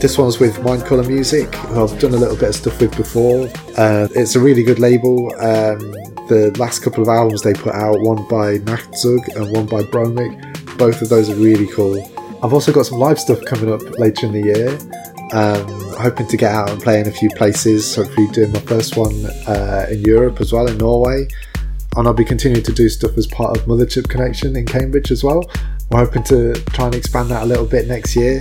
This 0.00 0.18
one's 0.18 0.38
with 0.38 0.62
Mind 0.62 0.84
Color 0.84 1.04
Music, 1.04 1.54
who 1.54 1.82
I've 1.82 1.98
done 1.98 2.14
a 2.14 2.16
little 2.16 2.36
bit 2.36 2.50
of 2.50 2.54
stuff 2.54 2.80
with 2.80 2.96
before. 2.96 3.48
Uh, 3.76 4.08
it's 4.14 4.34
a 4.34 4.40
really 4.40 4.62
good 4.62 4.78
label. 4.78 5.32
Um, 5.34 5.78
the 6.28 6.54
last 6.58 6.80
couple 6.80 7.02
of 7.02 7.08
albums 7.08 7.42
they 7.42 7.52
put 7.52 7.74
out, 7.74 8.00
one 8.00 8.26
by 8.28 8.58
Nachtzug 8.58 9.34
and 9.36 9.54
one 9.56 9.66
by 9.66 9.82
Bromic, 9.82 10.78
both 10.78 11.02
of 11.02 11.08
those 11.08 11.30
are 11.30 11.36
really 11.36 11.66
cool. 11.68 11.98
I've 12.42 12.52
also 12.52 12.72
got 12.72 12.86
some 12.86 12.98
live 12.98 13.18
stuff 13.18 13.40
coming 13.46 13.72
up 13.72 13.80
later 13.98 14.26
in 14.26 14.32
the 14.32 14.42
year. 14.42 14.78
Um, 15.32 15.66
hoping 15.98 16.26
to 16.28 16.36
get 16.36 16.52
out 16.52 16.70
and 16.70 16.80
play 16.82 17.00
in 17.00 17.08
a 17.08 17.12
few 17.12 17.30
places. 17.30 17.94
Hopefully, 17.96 18.28
doing 18.32 18.52
my 18.52 18.60
first 18.60 18.96
one 18.96 19.24
uh, 19.46 19.86
in 19.90 20.02
Europe 20.02 20.40
as 20.40 20.52
well, 20.52 20.66
in 20.66 20.76
Norway. 20.78 21.28
And 21.96 22.08
I'll 22.08 22.14
be 22.14 22.24
continuing 22.24 22.64
to 22.64 22.72
do 22.72 22.88
stuff 22.88 23.16
as 23.16 23.26
part 23.26 23.56
of 23.56 23.64
Motherchip 23.66 24.08
Connection 24.08 24.56
in 24.56 24.66
Cambridge 24.66 25.10
as 25.10 25.22
well. 25.22 25.44
We're 25.90 26.04
hoping 26.04 26.24
to 26.24 26.54
try 26.70 26.86
and 26.86 26.94
expand 26.94 27.30
that 27.30 27.44
a 27.44 27.46
little 27.46 27.66
bit 27.66 27.86
next 27.86 28.16
year. 28.16 28.40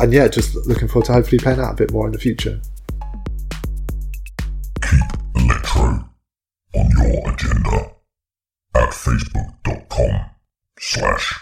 And 0.00 0.12
yeah, 0.12 0.28
just 0.28 0.54
looking 0.66 0.86
forward 0.86 1.06
to 1.06 1.12
hopefully 1.12 1.38
playing 1.38 1.58
out 1.58 1.72
a 1.72 1.76
bit 1.76 1.92
more 1.92 2.06
in 2.06 2.12
the 2.12 2.18
future. 2.18 2.60
Keep 4.80 5.00
electro 5.34 6.08
on 6.74 6.90
your 6.98 7.32
agenda 7.32 7.92
at 8.76 8.90
facebook.com 8.90 10.30
slash 10.78 11.34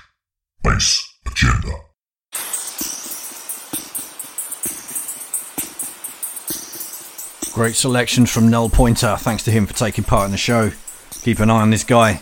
bass 0.62 1.06
agenda. 1.26 1.72
Great 7.52 7.74
selections 7.74 8.30
from 8.30 8.48
Null 8.48 8.68
Pointer. 8.68 9.16
Thanks 9.18 9.42
to 9.44 9.50
him 9.50 9.66
for 9.66 9.74
taking 9.74 10.04
part 10.04 10.26
in 10.26 10.30
the 10.30 10.38
show. 10.38 10.72
Keep 11.26 11.40
an 11.40 11.50
eye 11.50 11.62
on 11.62 11.70
this 11.70 11.82
guy. 11.82 12.20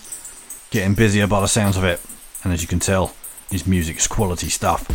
Getting 0.71 0.95
busier 0.95 1.27
by 1.27 1.43
the 1.43 1.47
sounds 1.47 1.77
of 1.77 1.85
it. 1.85 2.01
And 2.43 2.55
as 2.55 2.63
you 2.63 2.69
can 2.69 2.79
tell, 2.79 3.13
his 3.51 3.67
music's 3.67 4.07
quality 4.07 4.49
stuff. 4.49 4.89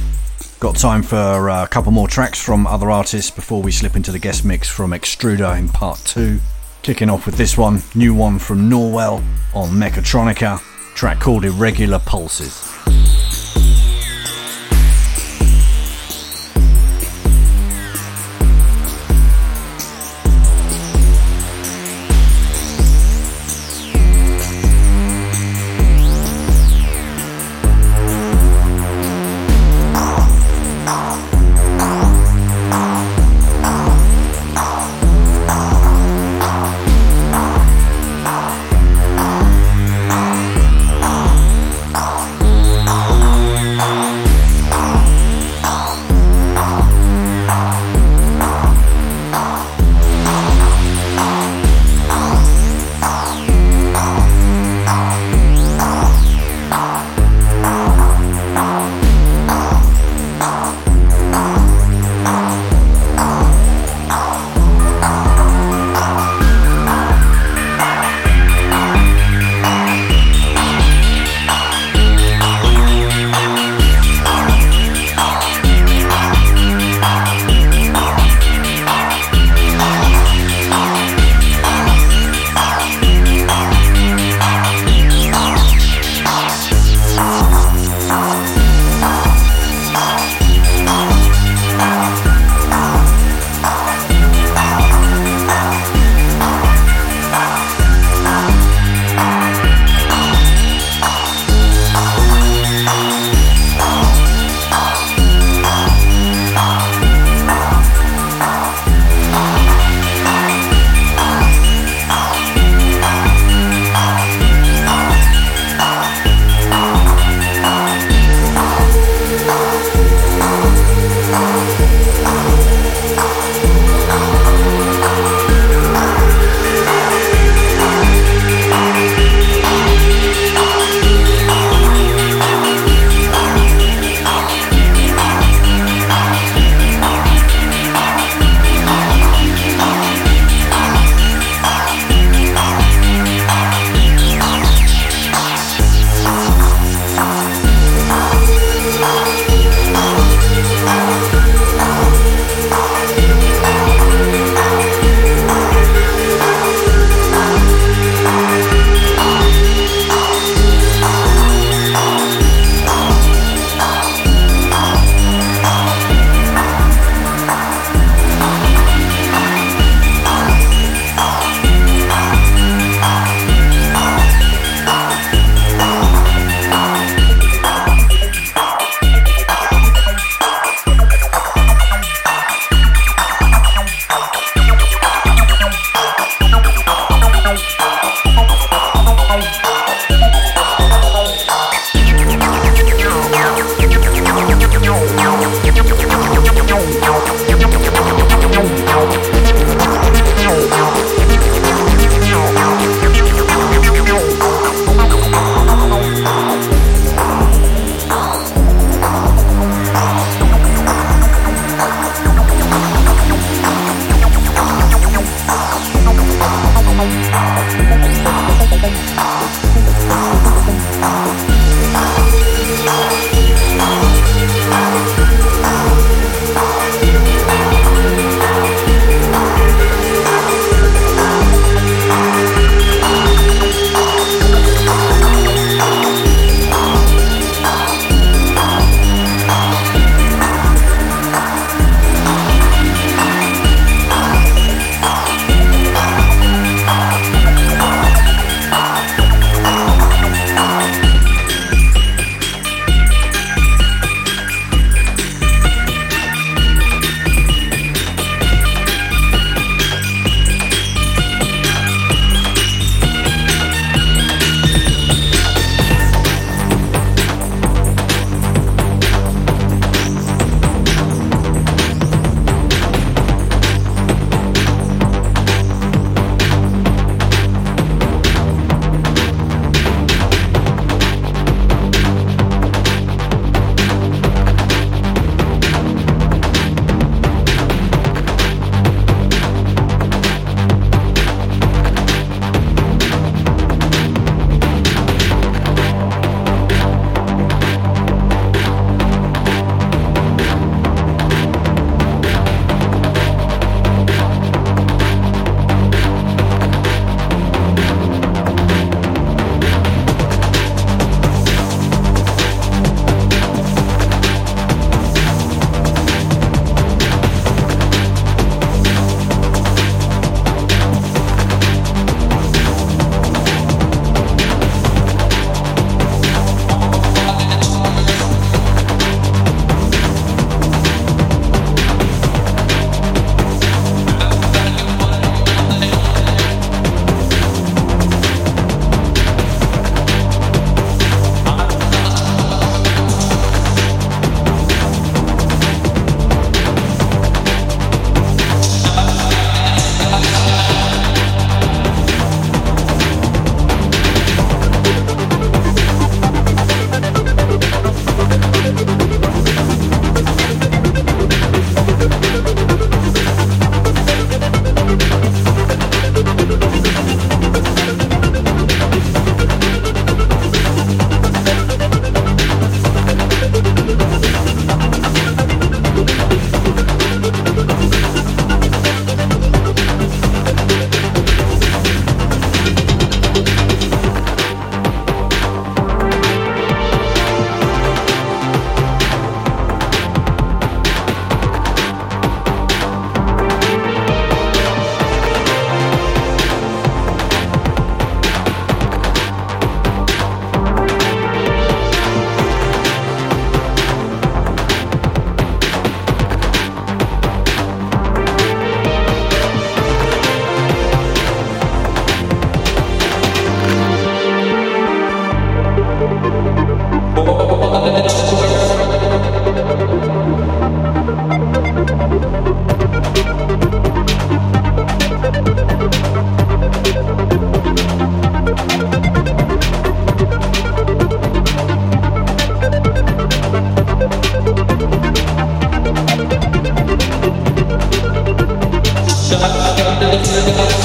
Got 0.59 0.77
time 0.77 1.03
for 1.03 1.47
uh, 1.47 1.63
a 1.63 1.67
couple 1.67 1.91
more 1.91 2.07
tracks 2.07 2.41
from 2.41 2.65
other 2.65 2.89
artists 2.89 3.29
before 3.29 3.61
we 3.61 3.71
slip 3.71 3.95
into 3.95 4.11
the 4.11 4.17
guest 4.17 4.43
mix 4.43 4.67
from 4.67 4.93
X-Truder 4.93 5.55
in 5.59 5.69
part 5.69 5.99
2. 6.05 6.39
Kicking 6.81 7.07
off 7.07 7.27
with 7.27 7.35
this 7.35 7.55
one, 7.55 7.83
new 7.93 8.15
one 8.15 8.39
from 8.39 8.67
Norwell 8.67 9.23
on 9.53 9.69
Mechatronica, 9.69 10.59
track 10.95 11.19
called 11.19 11.45
Irregular 11.45 11.99
Pulses. 11.99 12.78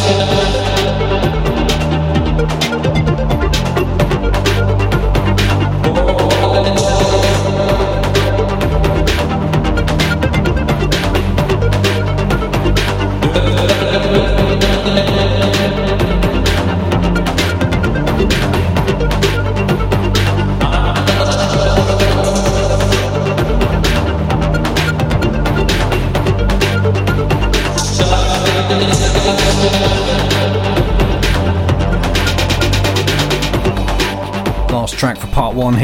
in 0.06 0.18
the 0.18 0.43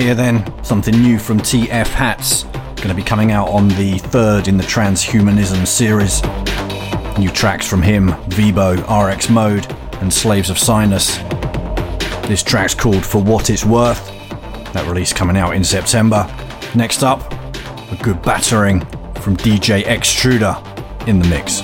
here 0.01 0.14
then. 0.14 0.64
Something 0.64 1.01
new 1.03 1.18
from 1.18 1.38
TF 1.38 1.86
Hats. 1.88 2.44
Going 2.76 2.88
to 2.88 2.94
be 2.94 3.03
coming 3.03 3.32
out 3.32 3.48
on 3.48 3.68
the 3.68 3.98
third 3.98 4.48
in 4.48 4.57
the 4.57 4.62
Transhumanism 4.62 5.66
series. 5.66 6.22
New 7.18 7.31
tracks 7.31 7.66
from 7.66 7.82
him, 7.82 8.09
Vibo, 8.31 8.78
RX 8.89 9.28
Mode, 9.28 9.66
and 10.01 10.12
Slaves 10.12 10.48
of 10.48 10.59
Sinus. 10.59 11.18
This 12.28 12.43
track's 12.43 12.74
called 12.74 13.05
For 13.05 13.22
What 13.22 13.51
It's 13.51 13.64
Worth. 13.64 14.06
That 14.72 14.86
release 14.86 15.12
coming 15.12 15.36
out 15.36 15.55
in 15.55 15.64
September. 15.64 16.27
Next 16.74 17.02
up, 17.02 17.32
a 17.93 17.98
good 18.02 18.22
battering 18.22 18.81
from 19.16 19.36
DJ 19.36 19.86
X-Truder 19.86 20.56
in 21.06 21.18
the 21.18 21.28
mix. 21.28 21.62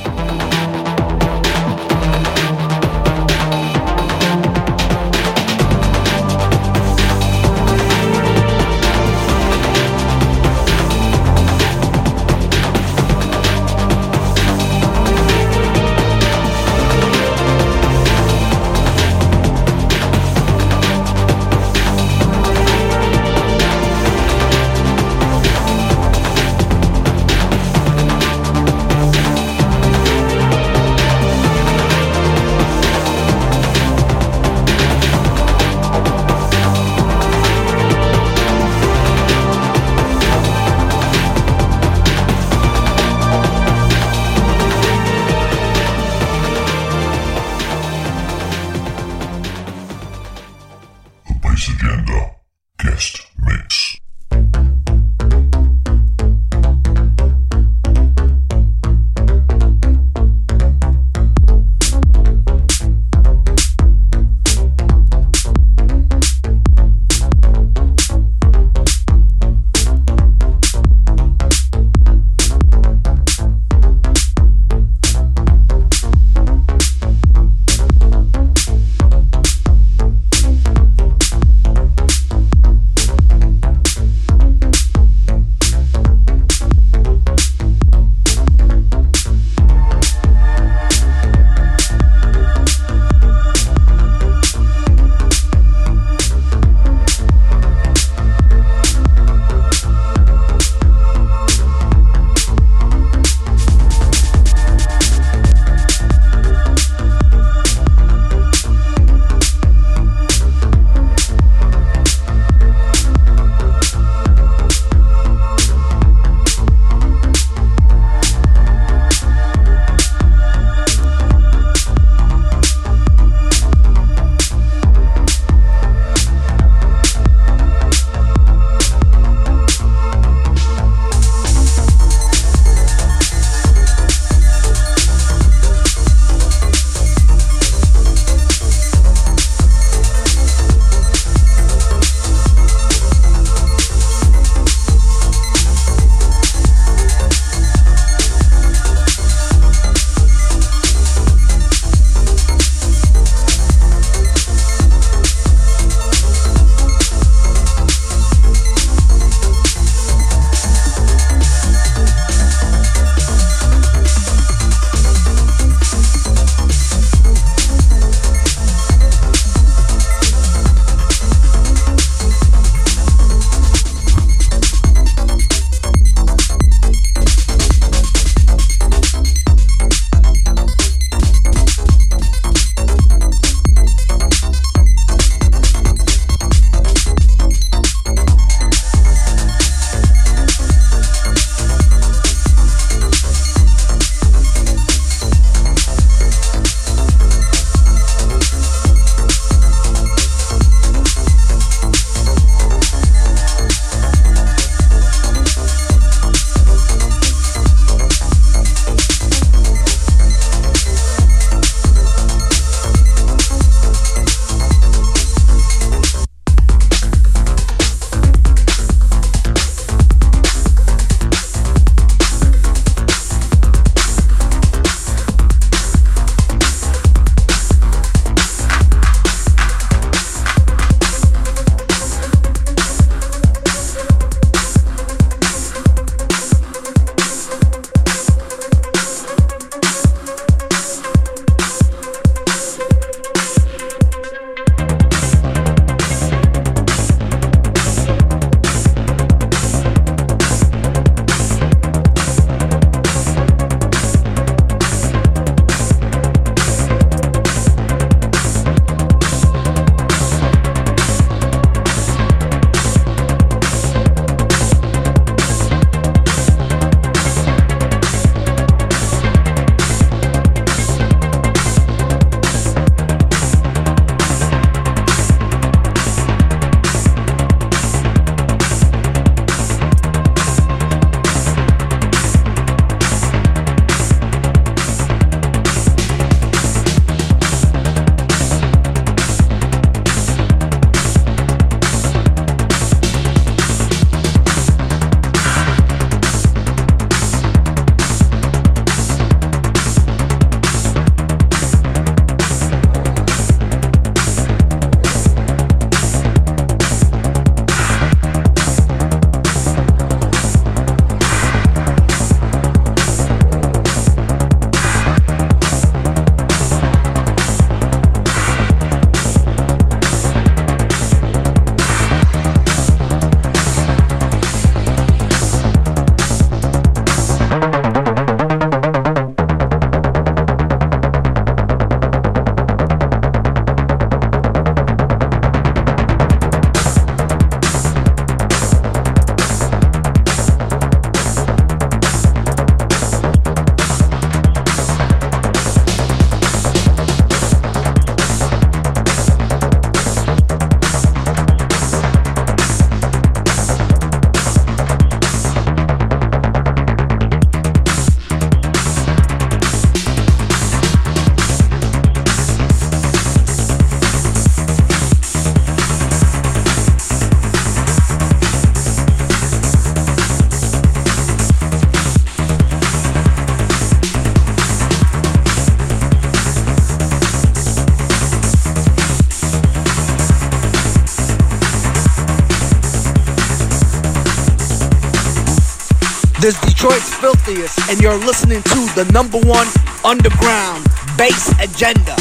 Detroit's 386.86 387.14
filthiest, 387.14 387.90
and 387.90 388.00
you're 388.00 388.16
listening 388.16 388.62
to 388.62 388.78
the 388.94 389.10
number 389.12 389.38
one 389.40 389.66
underground 390.04 390.86
bass 391.18 391.50
agenda. 391.60 392.14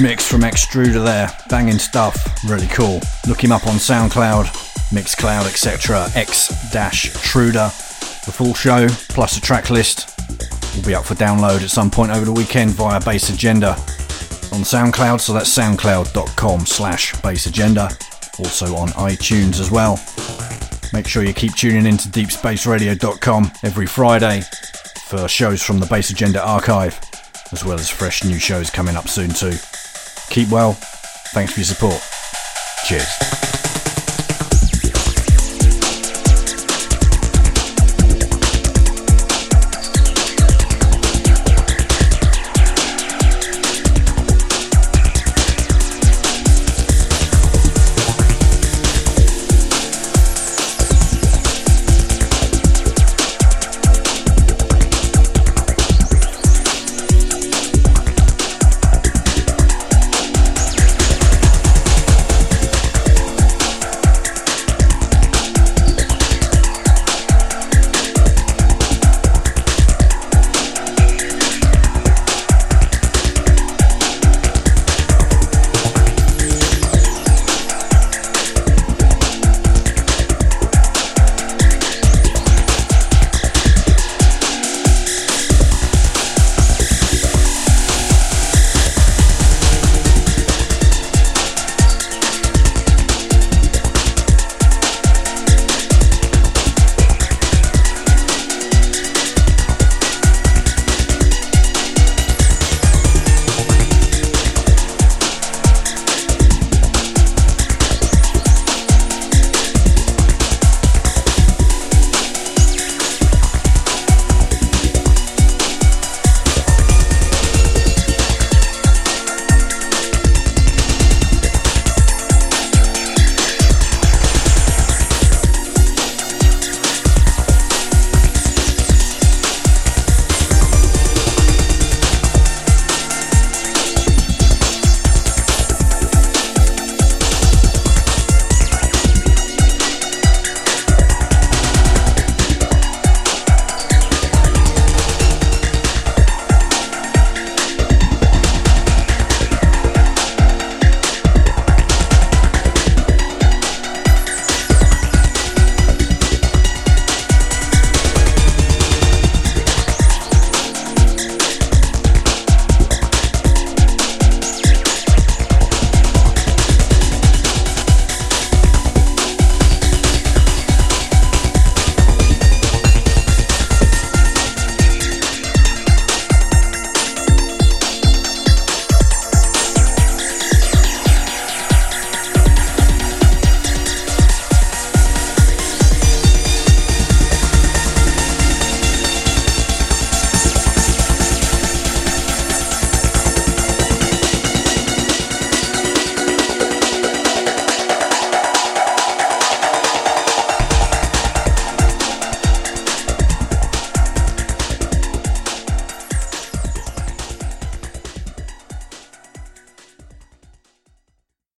Mix 0.00 0.30
from 0.30 0.44
X-Truder 0.44 1.02
there. 1.02 1.30
Banging 1.48 1.78
stuff, 1.78 2.44
really 2.44 2.66
cool. 2.68 3.00
Look 3.26 3.42
him 3.42 3.52
up 3.52 3.66
on 3.66 3.74
SoundCloud, 3.74 4.44
Mixcloud, 4.90 5.46
etc. 5.46 6.08
X 6.14 6.48
Truder. 7.22 7.70
The 8.24 8.32
full 8.32 8.54
show, 8.54 8.86
plus 9.08 9.36
a 9.36 9.40
track 9.40 9.70
list, 9.70 10.18
will 10.76 10.84
be 10.84 10.94
up 10.94 11.04
for 11.04 11.14
download 11.14 11.62
at 11.62 11.70
some 11.70 11.90
point 11.90 12.12
over 12.12 12.24
the 12.24 12.32
weekend 12.32 12.72
via 12.72 13.00
Bass 13.00 13.30
Agenda 13.30 13.70
on 14.52 14.62
SoundCloud, 14.62 15.20
so 15.20 15.32
that's 15.32 15.56
soundcloud.com 15.56 16.66
slash 16.66 17.14
bassagenda. 17.14 17.88
Also 18.38 18.76
on 18.76 18.88
iTunes 18.90 19.60
as 19.60 19.70
well. 19.70 19.98
Make 20.92 21.06
sure 21.06 21.24
you 21.24 21.34
keep 21.34 21.54
tuning 21.54 21.86
in 21.86 21.96
to 21.96 22.08
deepspaceradio.com 22.08 23.50
every 23.62 23.86
Friday 23.86 24.42
for 25.06 25.26
shows 25.28 25.62
from 25.62 25.80
the 25.80 25.86
Bass 25.86 26.10
Agenda 26.10 26.44
archive, 26.44 26.98
as 27.52 27.64
well 27.64 27.78
as 27.78 27.88
fresh 27.88 28.24
new 28.24 28.38
shows 28.38 28.70
coming 28.70 28.96
up 28.96 29.08
soon 29.08 29.30
too. 29.30 29.54
Keep 30.30 30.50
well. 30.50 30.72
Thanks 31.32 31.52
for 31.52 31.60
your 31.60 31.66
support. 31.66 32.00
Cheers. 32.84 33.47